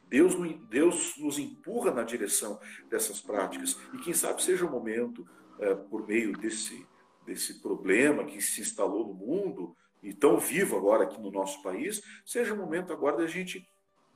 Deus, 0.09 0.35
Deus 0.69 1.17
nos 1.17 1.39
empurra 1.39 1.93
na 1.93 2.03
direção 2.03 2.59
dessas 2.91 3.21
práticas. 3.21 3.79
E 3.95 3.99
quem 3.99 4.15
sabe 4.15 4.43
seja 4.43 4.67
o 4.67 4.71
momento, 4.71 5.25
é, 5.61 5.77
por 5.77 6.09
meio 6.09 6.33
desse, 6.33 6.85
desse 7.25 7.61
problema 7.61 8.25
que 8.25 8.41
se 8.41 8.63
instalou 8.63 9.07
no 9.07 9.15
mundo, 9.15 9.77
e 10.03 10.13
tão 10.13 10.39
vivo 10.39 10.77
agora 10.77 11.05
aqui 11.05 11.21
no 11.21 11.31
nosso 11.31 11.63
país, 11.63 12.03
seja 12.25 12.55
o 12.55 12.57
momento 12.57 12.93
agora 12.93 13.17
da 13.17 13.27
gente 13.27 13.67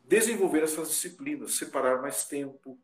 desenvolver 0.05 0.63
essas 0.63 0.89
disciplinas, 0.89 1.55
separar 1.55 2.01
mais 2.01 2.25
tempo, 2.25 2.79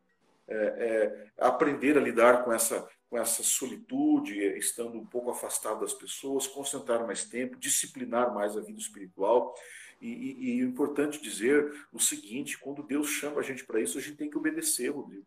é, 0.47 0.55
é, 0.55 1.27
aprender 1.37 1.97
a 1.97 2.01
lidar 2.01 2.43
com 2.43 2.51
essa, 2.51 2.87
com 3.09 3.17
essa 3.17 3.43
solitude, 3.43 4.39
estando 4.57 4.97
um 4.97 5.05
pouco 5.05 5.29
afastado 5.29 5.81
das 5.81 5.93
pessoas, 5.93 6.47
concentrar 6.47 7.05
mais 7.05 7.23
tempo, 7.23 7.57
disciplinar 7.57 8.33
mais 8.33 8.57
a 8.57 8.61
vida 8.61 8.79
espiritual. 8.79 9.53
E, 10.01 10.07
e, 10.07 10.57
e 10.57 10.61
é 10.61 10.63
importante 10.63 11.21
dizer 11.21 11.87
o 11.93 11.99
seguinte: 11.99 12.57
quando 12.57 12.81
Deus 12.81 13.09
chama 13.09 13.41
a 13.41 13.43
gente 13.43 13.65
para 13.65 13.79
isso, 13.79 13.97
a 13.97 14.01
gente 14.01 14.17
tem 14.17 14.29
que 14.29 14.37
obedecer, 14.37 14.89
Rodrigo. 14.89 15.25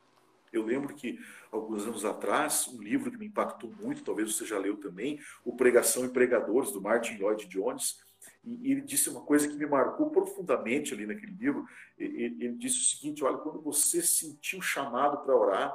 Eu 0.53 0.65
lembro 0.65 0.95
que, 0.95 1.19
alguns 1.51 1.87
anos 1.87 2.05
atrás, 2.05 2.69
um 2.69 2.81
livro 2.81 3.11
que 3.11 3.17
me 3.17 3.27
impactou 3.27 3.73
muito, 3.81 4.05
talvez 4.05 4.35
você 4.35 4.45
já 4.45 4.59
leu 4.59 4.77
também, 4.77 5.19
O 5.45 5.57
Pregação 5.57 6.05
e 6.05 6.11
Pregadores, 6.11 6.71
do 6.71 6.81
Martin 6.81 7.17
Lloyd 7.17 7.47
Jones, 7.47 7.99
E 8.45 8.73
ele 8.73 8.83
disse 8.83 9.09
uma 9.09 9.23
coisa 9.23 9.49
que 9.49 9.55
me 9.55 9.67
marcou 9.67 10.11
profundamente 10.11 10.93
ali 10.93 11.07
naquele 11.07 11.33
livro. 11.33 11.65
Ele, 11.99 12.53
disse 12.53 12.79
o 12.79 12.97
seguinte: 12.97 13.25
olha, 13.25 13.39
quando 13.39 13.61
você 13.61 14.03
sentir 14.03 14.57
o 14.57 14.63
chamado 14.63 15.19
para 15.25 15.37
orar 15.37 15.75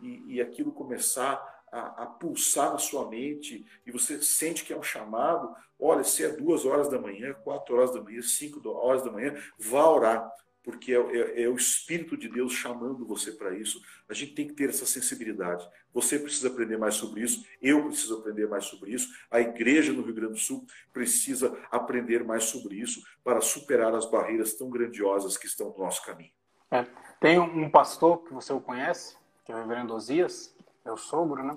e, 0.00 0.34
e 0.34 0.40
aquilo 0.40 0.72
começar 0.72 1.42
a, 1.74 2.04
a, 2.04 2.06
pulsar 2.06 2.70
na 2.72 2.78
sua 2.78 3.08
mente 3.08 3.66
e 3.84 3.90
você 3.90 4.22
sente 4.22 4.64
que 4.64 4.72
é 4.72 4.78
um 4.78 4.82
chamado, 4.82 5.54
olha, 5.78 6.04
se 6.04 6.24
é 6.24 6.28
duas 6.28 6.64
horas 6.64 6.88
da 6.88 7.00
manhã, 7.00 7.34
quatro 7.34 7.76
horas 7.76 7.92
da 7.92 8.00
manhã, 8.00 8.22
cinco 8.22 8.66
horas 8.68 9.02
da 9.02 9.10
manhã, 9.10 9.34
vá 9.58 9.88
orar, 9.88 10.32
porque 10.64 10.92
é, 10.92 10.96
é, 10.96 11.42
é 11.42 11.48
o 11.48 11.54
Espírito 11.54 12.16
de 12.16 12.28
Deus 12.28 12.54
chamando 12.54 13.06
você 13.06 13.30
para 13.30 13.54
isso. 13.54 13.80
A 14.08 14.14
gente 14.14 14.34
tem 14.34 14.48
que 14.48 14.54
ter 14.54 14.70
essa 14.70 14.86
sensibilidade. 14.86 15.68
Você 15.92 16.18
precisa 16.18 16.48
aprender 16.48 16.78
mais 16.78 16.94
sobre 16.94 17.20
isso, 17.20 17.46
eu 17.62 17.84
preciso 17.84 18.18
aprender 18.18 18.48
mais 18.48 18.64
sobre 18.64 18.92
isso, 18.92 19.14
a 19.30 19.40
igreja 19.40 19.92
no 19.92 20.02
Rio 20.02 20.14
Grande 20.14 20.32
do 20.32 20.38
Sul 20.38 20.66
precisa 20.92 21.56
aprender 21.70 22.24
mais 22.24 22.44
sobre 22.44 22.76
isso 22.76 23.00
para 23.22 23.40
superar 23.40 23.94
as 23.94 24.10
barreiras 24.10 24.54
tão 24.54 24.70
grandiosas 24.70 25.36
que 25.36 25.46
estão 25.46 25.68
no 25.70 25.78
nosso 25.78 26.04
caminho. 26.04 26.32
É. 26.70 26.84
Tem 27.20 27.38
um 27.38 27.70
pastor 27.70 28.24
que 28.24 28.32
você 28.32 28.52
o 28.52 28.60
conhece, 28.60 29.16
que 29.44 29.52
é 29.52 29.54
o 29.54 29.58
reverendo 29.58 29.94
Osias, 29.94 30.56
meu 30.84 30.96
sogro, 30.96 31.42
né? 31.42 31.56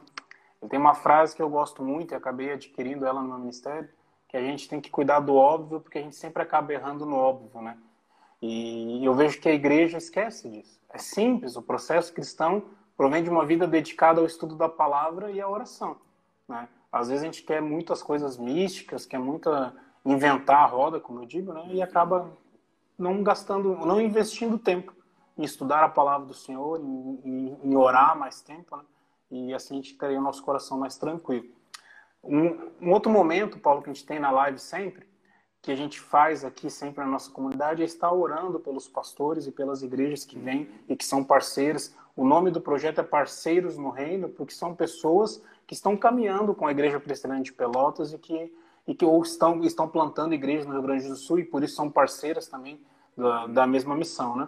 Ele 0.62 0.70
tem 0.70 0.80
uma 0.80 0.94
frase 0.94 1.36
que 1.36 1.42
eu 1.42 1.50
gosto 1.50 1.84
muito 1.84 2.14
e 2.14 2.16
acabei 2.16 2.52
adquirindo 2.52 3.06
ela 3.06 3.22
no 3.22 3.30
meu 3.30 3.40
ministério, 3.40 3.90
que 4.28 4.36
a 4.36 4.42
gente 4.42 4.68
tem 4.68 4.82
que 4.82 4.90
cuidar 4.90 5.20
do 5.20 5.36
óbvio, 5.36 5.80
porque 5.80 5.98
a 5.98 6.02
gente 6.02 6.16
sempre 6.16 6.44
acaba 6.44 6.74
errando 6.74 7.06
no 7.06 7.16
óbvio, 7.16 7.62
né? 7.62 7.78
E 8.42 8.87
eu 9.06 9.14
vejo 9.14 9.40
que 9.40 9.50
a 9.50 9.54
igreja 9.54 9.98
esquece 9.98 10.50
disso. 10.50 10.80
É 10.94 10.98
simples, 10.98 11.56
o 11.56 11.62
processo 11.62 12.14
cristão 12.14 12.64
provém 12.96 13.24
de 13.24 13.30
uma 13.30 13.46
vida 13.46 13.68
dedicada 13.68 14.20
ao 14.20 14.26
estudo 14.26 14.56
da 14.56 14.68
palavra 14.68 15.32
e 15.32 15.40
à 15.40 15.48
oração, 15.48 15.98
né? 16.48 16.68
Às 16.92 17.10
vezes 17.10 17.24
a 17.24 17.26
gente 17.26 17.44
quer 17.44 17.62
muitas 17.62 18.02
coisas 18.02 18.38
místicas, 18.38 19.06
quer 19.06 19.20
muito 19.20 19.50
inventar 20.06 20.64
a 20.64 20.66
roda, 20.66 21.00
como 21.00 21.22
eu 21.22 21.26
digo, 21.26 21.54
né? 21.54 21.68
E 21.70 21.82
acaba 21.82 22.32
não 22.98 23.22
gastando, 23.22 23.76
não 23.86 24.02
investindo 24.02 24.58
tempo 24.58 24.96
em 25.38 25.44
estudar 25.44 25.84
a 25.84 25.90
palavra 25.90 26.26
do 26.26 26.34
Senhor, 26.34 26.80
em, 26.80 27.20
em, 27.24 27.58
em 27.64 27.76
orar 27.76 28.18
mais 28.18 28.42
tempo, 28.42 28.76
né? 28.76 28.84
e 29.30 29.54
assim 29.54 29.76
a 29.76 29.78
gente 29.78 29.98
teria 29.98 30.18
o 30.18 30.24
nosso 30.24 30.44
coração 30.44 30.80
mais 30.80 30.98
tranquilo. 30.98 31.46
Um, 32.24 32.72
um, 32.82 32.92
outro 32.92 33.12
momento, 33.12 33.60
Paulo, 33.60 33.82
que 33.82 33.90
a 33.90 33.94
gente 33.94 34.06
tem 34.06 34.20
na 34.20 34.32
live 34.32 34.58
sempre, 34.58 35.08
que 35.62 35.72
a 35.72 35.76
gente 35.76 36.00
faz 36.00 36.46
aqui 36.46 36.70
sempre 36.70 37.04
na 37.04 37.10
nossa 37.10 37.30
comunidade, 37.32 37.82
é 37.82 37.86
estar 37.86 38.12
orando 38.12 38.60
pelos 38.60 38.88
pastores 38.88 39.48
e 39.48 39.52
pelas 39.52 39.82
igrejas 39.84 40.24
que 40.24 40.38
vêm 40.38 40.70
e 40.88 40.96
que 40.96 41.06
são 41.06 41.24
parceiros. 41.24 41.94
O 42.16 42.26
nome 42.26 42.50
do 42.52 42.62
projeto 42.62 43.00
é 43.00 43.04
Parceiros 43.04 43.78
no 43.78 43.90
Reino, 43.90 44.30
porque 44.30 44.54
são 44.54 44.74
pessoas 44.74 45.44
que 45.68 45.74
estão 45.74 45.98
caminhando 45.98 46.56
com 46.56 46.66
a 46.66 46.72
Igreja 46.72 47.00
Presbiteriana 47.00 47.44
de 47.44 47.54
Pelotas 47.54 48.14
e 48.14 48.18
que, 48.18 48.54
e 48.88 48.96
que 48.96 49.06
ou 49.06 49.22
estão, 49.22 49.62
estão 49.64 49.88
plantando 49.88 50.34
igrejas 50.34 50.66
no 50.66 50.74
Rio 50.74 50.82
Grande 50.82 51.08
do 51.08 51.16
Sul 51.16 51.40
e 51.40 51.44
por 51.44 51.64
isso 51.64 51.76
são 51.76 51.92
parceiras 51.92 52.48
também 52.48 52.80
da, 53.16 53.48
da 53.48 53.68
mesma 53.68 53.96
missão, 53.96 54.36
né? 54.36 54.48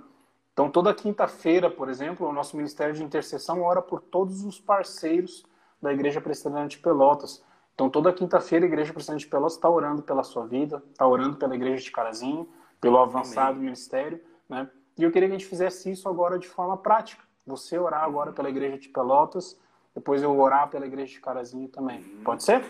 Então, 0.53 0.69
toda 0.69 0.93
quinta-feira, 0.93 1.69
por 1.69 1.89
exemplo, 1.89 2.27
o 2.27 2.33
nosso 2.33 2.57
Ministério 2.57 2.93
de 2.93 3.03
Intercessão 3.03 3.61
ora 3.61 3.81
por 3.81 4.01
todos 4.01 4.43
os 4.43 4.59
parceiros 4.59 5.45
da 5.81 5.93
Igreja 5.93 6.19
Presbiteriana 6.19 6.67
de 6.67 6.77
Pelotas. 6.79 7.41
Então, 7.79 7.89
toda 7.89 8.11
quinta-feira, 8.11 8.65
a 8.65 8.67
Igreja 8.67 8.91
Presbiteriana 8.91 9.19
de 9.21 9.27
Pelotas 9.27 9.53
está 9.53 9.69
orando 9.69 10.03
pela 10.03 10.21
sua 10.21 10.45
vida, 10.45 10.83
está 10.91 11.07
orando 11.07 11.37
pela 11.37 11.55
Igreja 11.55 11.81
de 11.81 11.89
Carazinho, 11.89 12.45
pelo 12.81 12.97
avançado 12.97 13.51
Amém. 13.51 13.61
ministério, 13.61 14.21
né? 14.49 14.69
E 14.97 15.03
eu 15.03 15.09
queria 15.09 15.29
que 15.29 15.35
a 15.35 15.37
gente 15.37 15.47
fizesse 15.47 15.89
isso 15.89 16.09
agora 16.09 16.37
de 16.37 16.45
forma 16.45 16.75
prática. 16.75 17.23
Você 17.45 17.79
orar 17.79 18.03
agora 18.03 18.33
pela 18.33 18.49
Igreja 18.49 18.77
de 18.77 18.89
Pelotas, 18.89 19.57
depois 19.95 20.21
eu 20.21 20.37
orar 20.37 20.69
pela 20.69 20.85
Igreja 20.85 21.13
de 21.13 21.21
Carazinho 21.21 21.69
também. 21.69 22.01
Hum. 22.01 22.21
Pode 22.21 22.43
ser? 22.43 22.69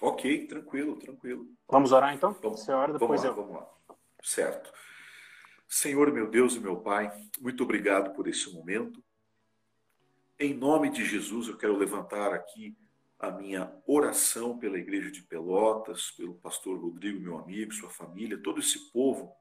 Ok, 0.00 0.46
tranquilo, 0.46 0.94
tranquilo. 0.94 1.44
Vamos 1.68 1.90
orar 1.90 2.14
então? 2.14 2.36
Vamos, 2.40 2.60
Você 2.60 2.70
ora, 2.70 2.92
depois 2.92 3.22
vamos 3.22 3.36
lá, 3.36 3.42
eu. 3.42 3.46
Vamos 3.48 3.60
lá. 3.62 3.96
Certo. 4.22 4.72
Senhor, 5.66 6.12
meu 6.12 6.30
Deus 6.30 6.54
e 6.54 6.60
meu 6.60 6.76
Pai, 6.76 7.10
muito 7.40 7.64
obrigado 7.64 8.14
por 8.14 8.28
esse 8.28 8.54
momento. 8.54 9.02
Em 10.38 10.54
nome 10.54 10.88
de 10.88 11.04
Jesus, 11.04 11.48
eu 11.48 11.56
quero 11.56 11.76
levantar 11.76 12.32
aqui 12.32 12.76
a 13.18 13.30
minha 13.30 13.72
oração 13.86 14.58
pela 14.58 14.78
Igreja 14.78 15.10
de 15.10 15.22
Pelotas, 15.22 16.10
pelo 16.10 16.34
pastor 16.34 16.78
Rodrigo, 16.78 17.20
meu 17.20 17.38
amigo, 17.38 17.72
sua 17.72 17.90
família, 17.90 18.40
todo 18.42 18.60
esse 18.60 18.90
povo 18.90 19.32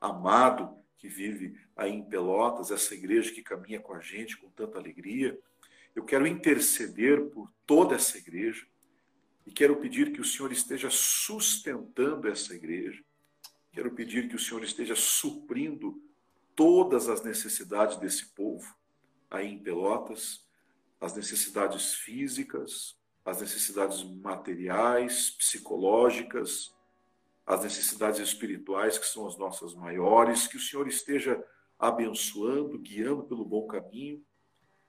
amado 0.00 0.76
que 0.96 1.08
vive 1.08 1.58
aí 1.76 1.92
em 1.92 2.02
Pelotas, 2.02 2.70
essa 2.70 2.94
igreja 2.94 3.32
que 3.32 3.42
caminha 3.42 3.80
com 3.80 3.92
a 3.92 4.00
gente 4.00 4.36
com 4.38 4.48
tanta 4.50 4.78
alegria. 4.78 5.38
Eu 5.94 6.04
quero 6.04 6.26
interceder 6.26 7.26
por 7.26 7.52
toda 7.66 7.94
essa 7.94 8.16
igreja 8.16 8.66
e 9.46 9.52
quero 9.52 9.76
pedir 9.76 10.12
que 10.12 10.20
o 10.20 10.24
Senhor 10.24 10.50
esteja 10.50 10.88
sustentando 10.90 12.28
essa 12.28 12.54
igreja, 12.54 13.04
Quero 13.74 13.90
pedir 13.90 14.28
que 14.28 14.36
o 14.36 14.38
Senhor 14.38 14.62
esteja 14.62 14.94
suprindo 14.94 16.00
todas 16.54 17.08
as 17.08 17.24
necessidades 17.24 17.96
desse 17.96 18.26
povo 18.26 18.72
aí 19.28 19.48
em 19.48 19.58
Pelotas, 19.58 20.46
as 21.04 21.14
necessidades 21.14 21.94
físicas, 21.94 22.96
as 23.24 23.40
necessidades 23.40 24.02
materiais, 24.02 25.30
psicológicas, 25.30 26.74
as 27.46 27.62
necessidades 27.62 28.20
espirituais, 28.20 28.96
que 28.96 29.06
são 29.06 29.26
as 29.26 29.36
nossas 29.36 29.74
maiores, 29.74 30.46
que 30.46 30.56
o 30.56 30.60
Senhor 30.60 30.88
esteja 30.88 31.44
abençoando, 31.78 32.78
guiando 32.78 33.24
pelo 33.24 33.44
bom 33.44 33.66
caminho, 33.66 34.24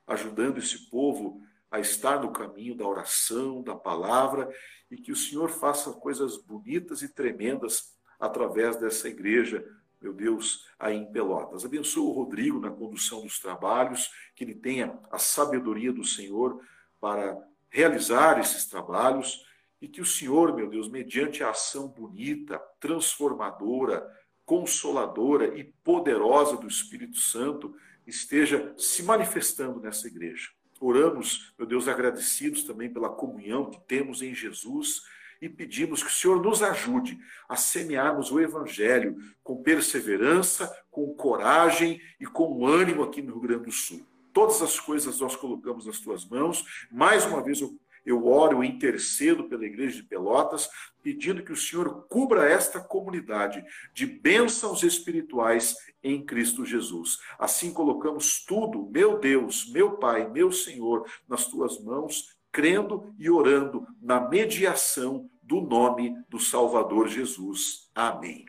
ajudando 0.08 0.58
esse 0.58 0.89
povo 0.89 1.41
a 1.69 1.82
estar 1.82 2.21
no 2.21 2.32
caminho 2.32 2.78
da 2.78 2.88
oração, 2.88 3.62
da 3.62 3.75
palavra, 3.75 4.49
e 4.89 4.95
que 4.95 5.12
o 5.12 5.15
Senhor 5.17 5.49
faça 5.49 5.91
coisas 5.91 6.38
bonitas 6.38 7.01
e 7.01 7.13
tremendas 7.13 7.93
através 8.17 8.78
dessa 8.78 9.10
igreja, 9.10 9.65
meu 10.01 10.13
Deus, 10.13 10.67
aí 10.79 10.95
em 10.95 11.12
Pelotas. 11.12 11.65
Abençoa 11.65 12.10
o 12.10 12.13
Rodrigo 12.13 12.60
na 12.60 12.69
condução 12.69 13.21
dos 13.21 13.39
trabalhos, 13.39 14.12
que 14.36 14.43
ele 14.43 14.55
tenha 14.55 14.97
a 15.12 15.17
sabedoria 15.17 15.91
do 15.91 16.03
Senhor 16.03 16.62
para 16.99 17.38
realizar 17.69 18.39
esses 18.39 18.65
trabalhos 18.65 19.45
e 19.81 19.88
que 19.88 20.01
o 20.01 20.05
Senhor, 20.05 20.55
meu 20.55 20.69
Deus, 20.69 20.88
mediante 20.88 21.43
a 21.43 21.49
ação 21.49 21.88
bonita, 21.88 22.60
transformadora, 22.79 24.05
consoladora 24.45 25.58
e 25.58 25.63
poderosa 25.84 26.58
do 26.58 26.67
Espírito 26.67 27.17
Santo, 27.17 27.75
esteja 28.05 28.73
se 28.77 29.03
manifestando 29.03 29.79
nessa 29.79 30.08
igreja. 30.08 30.49
Oramos, 30.79 31.53
meu 31.58 31.67
Deus, 31.67 31.88
agradecidos 31.88 32.63
também 32.63 32.91
pela 32.91 33.10
comunhão 33.10 33.69
que 33.69 33.79
temos 33.81 34.21
em 34.21 34.34
Jesus 34.34 35.01
e 35.41 35.50
pedimos 35.50 36.02
que 36.02 36.10
o 36.10 36.13
Senhor 36.13 36.41
nos 36.41 36.62
ajude 36.63 37.17
a 37.48 37.56
semearmos 37.56 38.32
o 38.32 38.39
Evangelho 38.39 39.17
com 39.43 39.62
perseverança, 39.62 40.74
com 40.89 41.13
coragem 41.13 42.02
e 42.19 42.26
com 42.26 42.65
ânimo 42.65 43.04
aqui 43.04 43.21
no 43.21 43.34
Rio 43.34 43.41
Grande 43.41 43.65
do 43.65 43.71
Sul. 43.71 44.06
Todas 44.34 44.62
as 44.62 44.80
coisas 44.80 45.19
nós 45.19 45.36
colocamos 45.36 45.86
nas 45.86 46.00
tuas 46.00 46.26
mãos. 46.26 46.65
Mais 46.91 47.26
uma 47.26 47.41
vez 47.41 47.62
eu, 47.62 47.80
eu 48.06 48.28
oro 48.28 48.63
e 48.63 48.67
intercedo 48.67 49.45
pela 49.45 49.65
Igreja 49.65 50.02
de 50.02 50.08
Pelotas, 50.08 50.69
pedindo 51.02 51.43
que 51.43 51.54
o 51.54 51.56
Senhor 51.56 52.06
cubra 52.10 52.50
esta 52.50 52.80
comunidade 52.80 53.63
de 53.93 54.06
bênçãos 54.06 54.84
espirituais 54.84 55.76
em 56.04 56.26
Cristo 56.26 56.65
Jesus. 56.65 57.17
Assim 57.39 57.71
colocamos 57.71 58.43
tudo, 58.43 58.89
meu 58.91 59.19
Deus, 59.19 59.71
meu 59.71 59.98
Pai, 59.98 60.30
meu 60.30 60.52
Senhor, 60.52 61.10
nas 61.30 61.45
tuas 61.45 61.82
mãos 61.82 62.35
crendo 62.56 63.13
e 63.20 63.30
orando 63.30 63.86
na 64.02 64.18
mediação 64.18 65.30
do 65.44 65.60
nome 65.60 66.18
do 66.30 66.39
Salvador 66.39 67.10
Jesus. 67.10 67.91
Amém. 67.94 68.46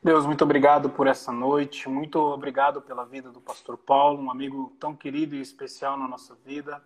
Deus, 0.00 0.24
muito 0.24 0.44
obrigado 0.44 0.88
por 0.88 1.08
essa 1.08 1.32
noite, 1.32 1.88
muito 1.88 2.20
obrigado 2.20 2.80
pela 2.80 3.04
vida 3.04 3.32
do 3.32 3.40
pastor 3.40 3.76
Paulo, 3.76 4.22
um 4.22 4.30
amigo 4.30 4.76
tão 4.78 4.94
querido 4.94 5.34
e 5.34 5.40
especial 5.40 5.98
na 5.98 6.06
nossa 6.06 6.36
vida. 6.46 6.80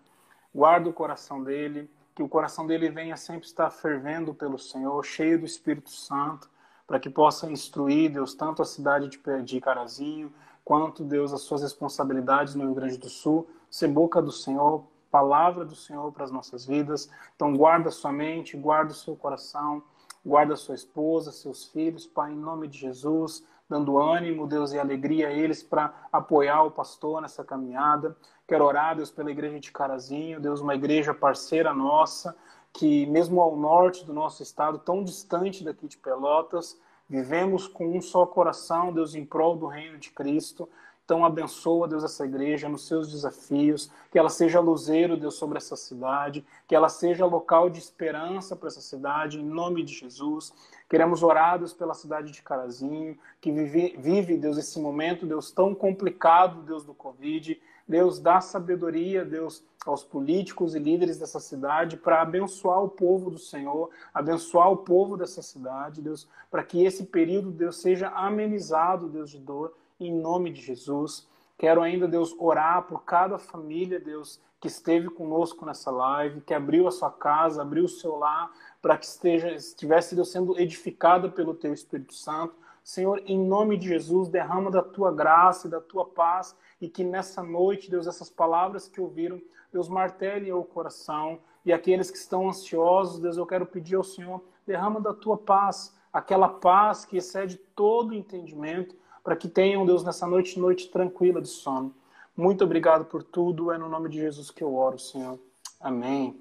Guarda 0.54 0.88
o 0.88 0.94
coração 0.94 1.44
dele, 1.44 1.90
que 2.14 2.22
o 2.22 2.28
coração 2.28 2.66
dele 2.66 2.88
venha 2.88 3.18
sempre 3.18 3.46
estar 3.46 3.68
fervendo 3.68 4.32
pelo 4.32 4.58
Senhor, 4.58 5.04
cheio 5.04 5.38
do 5.38 5.44
Espírito 5.44 5.90
Santo, 5.90 6.48
para 6.86 6.98
que 6.98 7.10
possa 7.10 7.50
instruir, 7.50 8.10
Deus, 8.10 8.32
tanto 8.32 8.62
a 8.62 8.64
cidade 8.64 9.10
de 9.44 9.60
Carazinho, 9.60 10.32
quanto, 10.64 11.04
Deus, 11.04 11.34
as 11.34 11.42
suas 11.42 11.60
responsabilidades 11.60 12.54
no 12.54 12.64
Rio 12.64 12.74
Grande 12.74 12.96
do 12.96 13.10
Sul, 13.10 13.46
ser 13.68 13.88
boca 13.88 14.22
do 14.22 14.32
Senhor, 14.32 14.86
palavra 15.10 15.64
do 15.64 15.74
Senhor 15.74 16.12
para 16.12 16.24
as 16.24 16.30
nossas 16.30 16.66
vidas. 16.66 17.10
Então, 17.34 17.56
guarda 17.56 17.90
sua 17.90 18.12
mente, 18.12 18.56
guarda 18.56 18.92
o 18.92 18.94
seu 18.94 19.16
coração, 19.16 19.82
guarda 20.24 20.56
sua 20.56 20.74
esposa, 20.74 21.32
seus 21.32 21.64
filhos, 21.66 22.06
Pai, 22.06 22.32
em 22.32 22.36
nome 22.36 22.68
de 22.68 22.78
Jesus, 22.78 23.44
dando 23.68 23.98
ânimo, 23.98 24.46
Deus, 24.46 24.72
e 24.72 24.78
alegria 24.78 25.28
a 25.28 25.32
eles 25.32 25.62
para 25.62 25.92
apoiar 26.12 26.62
o 26.62 26.70
pastor 26.70 27.20
nessa 27.20 27.44
caminhada. 27.44 28.16
Quero 28.46 28.64
orar, 28.64 28.96
Deus, 28.96 29.10
pela 29.10 29.30
igreja 29.30 29.60
de 29.60 29.70
Carazinho, 29.70 30.40
Deus, 30.40 30.60
uma 30.60 30.74
igreja 30.74 31.12
parceira 31.12 31.74
nossa, 31.74 32.36
que 32.72 33.06
mesmo 33.06 33.40
ao 33.40 33.56
norte 33.56 34.04
do 34.04 34.12
nosso 34.12 34.42
estado, 34.42 34.78
tão 34.78 35.04
distante 35.04 35.64
daqui 35.64 35.86
de 35.86 35.98
Pelotas, 35.98 36.78
vivemos 37.08 37.66
com 37.66 37.96
um 37.96 38.00
só 38.00 38.26
coração, 38.26 38.92
Deus, 38.92 39.14
em 39.14 39.24
prol 39.24 39.56
do 39.56 39.66
reino 39.66 39.98
de 39.98 40.10
Cristo 40.10 40.68
Então, 41.08 41.24
abençoa, 41.24 41.88
Deus, 41.88 42.04
essa 42.04 42.26
igreja 42.26 42.68
nos 42.68 42.86
seus 42.86 43.10
desafios, 43.10 43.90
que 44.12 44.18
ela 44.18 44.28
seja 44.28 44.60
luzeiro, 44.60 45.16
Deus, 45.16 45.36
sobre 45.36 45.56
essa 45.56 45.74
cidade, 45.74 46.44
que 46.66 46.74
ela 46.74 46.90
seja 46.90 47.24
local 47.24 47.70
de 47.70 47.78
esperança 47.78 48.54
para 48.54 48.68
essa 48.68 48.82
cidade, 48.82 49.40
em 49.40 49.42
nome 49.42 49.82
de 49.82 49.94
Jesus. 49.94 50.52
Queremos 50.86 51.22
orar, 51.22 51.58
Deus, 51.58 51.72
pela 51.72 51.94
cidade 51.94 52.30
de 52.30 52.42
Carazinho, 52.42 53.18
que 53.40 53.50
vive, 53.50 53.96
vive, 53.98 54.36
Deus, 54.36 54.58
esse 54.58 54.78
momento, 54.78 55.24
Deus, 55.24 55.50
tão 55.50 55.74
complicado, 55.74 56.60
Deus, 56.60 56.84
do 56.84 56.92
Covid. 56.92 57.58
Deus, 57.88 58.20
dá 58.20 58.42
sabedoria, 58.42 59.24
Deus, 59.24 59.64
aos 59.86 60.04
políticos 60.04 60.74
e 60.74 60.78
líderes 60.78 61.18
dessa 61.18 61.40
cidade 61.40 61.96
para 61.96 62.20
abençoar 62.20 62.84
o 62.84 62.88
povo 62.90 63.30
do 63.30 63.38
Senhor, 63.38 63.88
abençoar 64.12 64.70
o 64.70 64.76
povo 64.76 65.16
dessa 65.16 65.40
cidade, 65.40 66.02
Deus, 66.02 66.28
para 66.50 66.62
que 66.62 66.84
esse 66.84 67.04
período, 67.04 67.50
Deus, 67.50 67.80
seja 67.80 68.10
amenizado, 68.10 69.08
Deus, 69.08 69.30
de 69.30 69.38
dor 69.38 69.72
em 70.00 70.12
nome 70.12 70.50
de 70.52 70.60
Jesus. 70.60 71.26
Quero 71.56 71.82
ainda, 71.82 72.06
Deus, 72.06 72.34
orar 72.38 72.82
por 72.82 73.04
cada 73.04 73.38
família, 73.38 73.98
Deus, 73.98 74.40
que 74.60 74.68
esteve 74.68 75.08
conosco 75.10 75.66
nessa 75.66 75.90
live, 75.90 76.40
que 76.40 76.54
abriu 76.54 76.86
a 76.86 76.90
sua 76.90 77.10
casa, 77.10 77.62
abriu 77.62 77.84
o 77.84 77.88
seu 77.88 78.16
lar, 78.16 78.50
para 78.80 78.96
que 78.96 79.06
esteja, 79.06 79.50
estivesse, 79.52 80.14
Deus, 80.14 80.30
sendo 80.30 80.58
edificada 80.58 81.28
pelo 81.28 81.54
Teu 81.54 81.72
Espírito 81.72 82.14
Santo. 82.14 82.54
Senhor, 82.82 83.20
em 83.26 83.38
nome 83.38 83.76
de 83.76 83.88
Jesus, 83.88 84.28
derrama 84.28 84.70
da 84.70 84.82
Tua 84.82 85.12
graça 85.12 85.66
e 85.66 85.70
da 85.70 85.80
Tua 85.80 86.06
paz, 86.06 86.56
e 86.80 86.88
que 86.88 87.02
nessa 87.04 87.42
noite, 87.42 87.90
Deus, 87.90 88.06
essas 88.06 88.30
palavras 88.30 88.88
que 88.88 89.00
ouviram, 89.00 89.40
Deus, 89.72 89.88
martele 89.88 90.50
o 90.52 90.64
coração, 90.64 91.40
e 91.64 91.72
aqueles 91.72 92.10
que 92.10 92.16
estão 92.16 92.48
ansiosos, 92.48 93.18
Deus, 93.20 93.36
eu 93.36 93.46
quero 93.46 93.66
pedir 93.66 93.96
ao 93.96 94.04
Senhor, 94.04 94.42
derrama 94.66 95.00
da 95.00 95.12
Tua 95.12 95.36
paz, 95.36 95.94
aquela 96.12 96.48
paz 96.48 97.04
que 97.04 97.16
excede 97.16 97.56
todo 97.74 98.14
entendimento, 98.14 98.96
para 99.28 99.36
que 99.36 99.46
tenham, 99.46 99.84
Deus, 99.84 100.02
nessa 100.02 100.26
noite, 100.26 100.58
noite 100.58 100.88
tranquila 100.88 101.42
de 101.42 101.48
sono. 101.48 101.94
Muito 102.34 102.64
obrigado 102.64 103.04
por 103.04 103.22
tudo. 103.22 103.70
É 103.70 103.76
no 103.76 103.86
nome 103.86 104.08
de 104.08 104.16
Jesus 104.16 104.50
que 104.50 104.64
eu 104.64 104.74
oro, 104.74 104.98
Senhor. 104.98 105.38
Amém. 105.78 106.40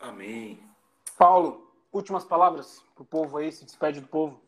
Amém. 0.00 0.58
Paulo, 1.16 1.70
últimas 1.92 2.24
palavras 2.24 2.82
para 2.96 3.02
o 3.04 3.06
povo 3.06 3.36
aí, 3.36 3.52
se 3.52 3.64
despede 3.64 4.00
do 4.00 4.08
povo. 4.08 4.42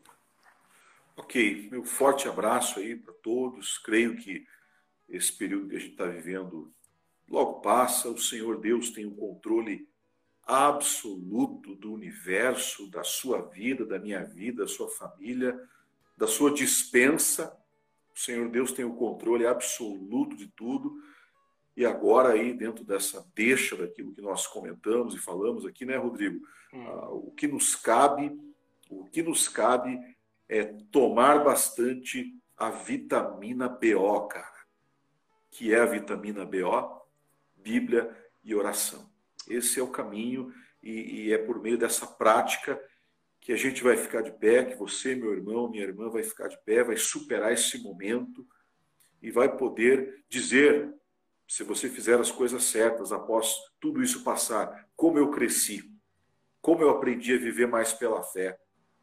Ok, 1.15 1.69
meu 1.71 1.85
forte 1.85 2.27
abraço 2.27 2.79
aí 2.79 2.97
para 2.97 3.13
todos. 3.23 3.77
Creio 3.77 4.17
que 4.17 4.45
esse 5.07 5.31
período 5.31 5.69
que 5.69 5.77
a 5.77 5.79
gente 5.79 5.91
está 5.91 6.03
vivendo 6.03 6.73
logo 7.29 7.61
passa. 7.61 8.09
O 8.09 8.17
Senhor 8.17 8.59
Deus 8.59 8.89
tem 8.89 9.05
o 9.05 9.11
um 9.11 9.15
controle 9.15 9.87
absoluto 10.45 11.75
do 11.75 11.93
universo, 11.93 12.91
da 12.91 13.05
sua 13.05 13.41
vida, 13.41 13.85
da 13.85 13.97
minha 13.97 14.25
vida, 14.25 14.63
da 14.63 14.67
sua 14.67 14.89
família, 14.89 15.57
da 16.17 16.27
sua 16.27 16.53
dispensa. 16.53 17.57
O 18.19 18.21
Senhor 18.21 18.49
Deus 18.49 18.73
tem 18.73 18.83
o 18.83 18.95
controle 18.95 19.47
absoluto 19.47 20.35
de 20.35 20.47
tudo. 20.47 21.01
E 21.75 21.85
agora 21.85 22.33
aí, 22.33 22.53
dentro 22.53 22.83
dessa 22.83 23.25
deixa 23.33 23.77
daquilo 23.77 24.13
que 24.13 24.21
nós 24.21 24.45
comentamos 24.45 25.15
e 25.15 25.17
falamos 25.17 25.65
aqui, 25.65 25.85
né, 25.85 25.95
Rodrigo? 25.95 26.45
Hum. 26.73 26.85
Ah, 26.85 27.09
o 27.11 27.31
que 27.31 27.47
nos 27.47 27.77
cabe, 27.77 28.37
o 28.89 29.05
que 29.05 29.23
nos 29.23 29.47
cabe 29.47 29.97
é 30.49 30.65
tomar 30.91 31.45
bastante 31.45 32.37
a 32.57 32.69
vitamina 32.69 33.69
BO, 33.69 34.27
cara. 34.27 34.65
Que 35.49 35.73
é 35.73 35.79
a 35.79 35.85
vitamina 35.85 36.45
BO? 36.45 37.01
Bíblia 37.55 38.13
e 38.43 38.53
oração. 38.53 39.09
Esse 39.47 39.79
é 39.79 39.83
o 39.83 39.91
caminho 39.91 40.53
e, 40.83 41.27
e 41.27 41.33
é 41.33 41.37
por 41.37 41.61
meio 41.61 41.77
dessa 41.77 42.05
prática 42.05 42.77
que 43.39 43.53
a 43.53 43.55
gente 43.55 43.83
vai 43.83 43.95
ficar 43.95 44.21
de 44.21 44.31
pé, 44.31 44.65
que 44.65 44.75
você, 44.75 45.15
meu 45.15 45.33
irmão, 45.33 45.69
minha 45.69 45.83
irmã, 45.83 46.09
vai 46.09 46.23
ficar 46.23 46.47
de 46.47 46.57
pé, 46.63 46.83
vai 46.83 46.97
superar 46.97 47.53
esse 47.53 47.81
momento 47.81 48.45
e 49.21 49.31
vai 49.31 49.55
poder 49.55 50.23
dizer, 50.27 50.93
se 51.47 51.63
você 51.63 51.89
fizer 51.89 52.19
as 52.19 52.31
coisas 52.31 52.63
certas 52.65 53.11
após 53.11 53.55
tudo 53.79 54.03
isso 54.03 54.23
passar, 54.23 54.87
como 54.95 55.17
eu 55.17 55.31
cresci, 55.31 55.89
como 56.61 56.81
eu 56.81 56.89
aprendi 56.89 57.33
a 57.33 57.37
viver 57.37 57.67
mais 57.67 57.93
pela 57.93 58.21
fé, 58.21 58.57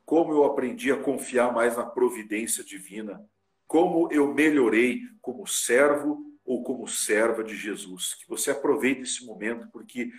como 0.05 0.33
eu 0.33 0.45
aprendi 0.45 0.93
a 0.93 1.03
confiar 1.03 1.53
mais 1.53 1.77
na 1.77 1.85
providência 1.85 2.63
divina, 2.63 3.25
como 3.67 4.09
eu 4.13 4.33
melhorei 4.33 5.01
como 5.21 5.47
servo 5.47 6.25
ou 6.45 6.63
como 6.63 6.87
serva 6.87 7.43
de 7.43 7.57
Jesus. 7.57 8.15
Que 8.15 8.29
você 8.29 8.53
aproveite 8.53 9.03
esse 9.03 9.27
momento, 9.27 9.69
porque 9.73 10.11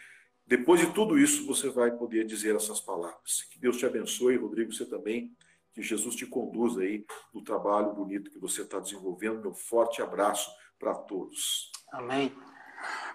depois 0.48 0.80
de 0.80 0.94
tudo 0.94 1.18
isso, 1.18 1.46
você 1.46 1.70
vai 1.70 1.92
poder 1.92 2.26
dizer 2.26 2.56
essas 2.56 2.80
palavras. 2.80 3.44
Que 3.52 3.60
Deus 3.60 3.76
te 3.76 3.86
abençoe, 3.86 4.38
Rodrigo, 4.38 4.72
você 4.72 4.86
também. 4.86 5.36
Que 5.74 5.82
Jesus 5.82 6.16
te 6.16 6.26
conduza 6.26 6.82
aí 6.82 7.06
no 7.34 7.44
trabalho 7.44 7.94
bonito 7.94 8.32
que 8.32 8.40
você 8.40 8.62
está 8.62 8.80
desenvolvendo. 8.80 9.42
Meu 9.42 9.54
forte 9.54 10.02
abraço 10.02 10.50
para 10.80 10.96
todos. 10.96 11.70
Amém. 11.92 12.34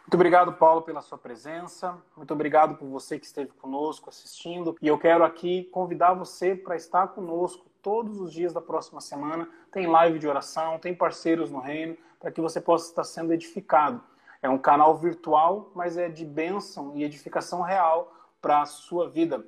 Muito 0.01 0.15
obrigado, 0.15 0.53
Paulo, 0.53 0.83
pela 0.83 1.01
sua 1.01 1.17
presença. 1.17 1.97
Muito 2.17 2.35
obrigado 2.35 2.77
por 2.77 2.87
você 2.89 3.19
que 3.19 3.25
esteve 3.25 3.53
conosco 3.53 4.11
assistindo. 4.11 4.77
E 4.83 4.89
eu 4.89 4.99
quero 4.99 5.25
aqui 5.25 5.65
convidar 5.73 6.13
você 6.13 6.55
para 6.55 6.77
estar 6.77 7.09
conosco 7.09 7.65
todos 7.81 8.21
os 8.21 8.33
dias 8.33 8.53
da 8.53 8.61
próxima 8.61 9.01
semana. 9.01 9.49
Tem 9.71 9.87
live 9.87 10.19
de 10.19 10.29
oração, 10.29 10.79
tem 10.79 10.95
parceiros 10.95 11.51
no 11.51 11.61
reino, 11.61 11.97
para 12.21 12.31
que 12.31 12.41
você 12.41 12.61
possa 12.61 12.91
estar 12.91 13.05
sendo 13.05 13.33
edificado. 13.33 14.03
É 14.43 14.49
um 14.51 14.59
canal 14.59 14.99
virtual, 14.99 15.71
mas 15.75 15.97
é 15.97 16.09
de 16.09 16.25
bênção 16.25 16.97
e 16.97 17.05
edificação 17.05 17.63
real 17.63 18.13
para 18.41 18.63
a 18.63 18.67
sua 18.67 19.09
vida. 19.09 19.47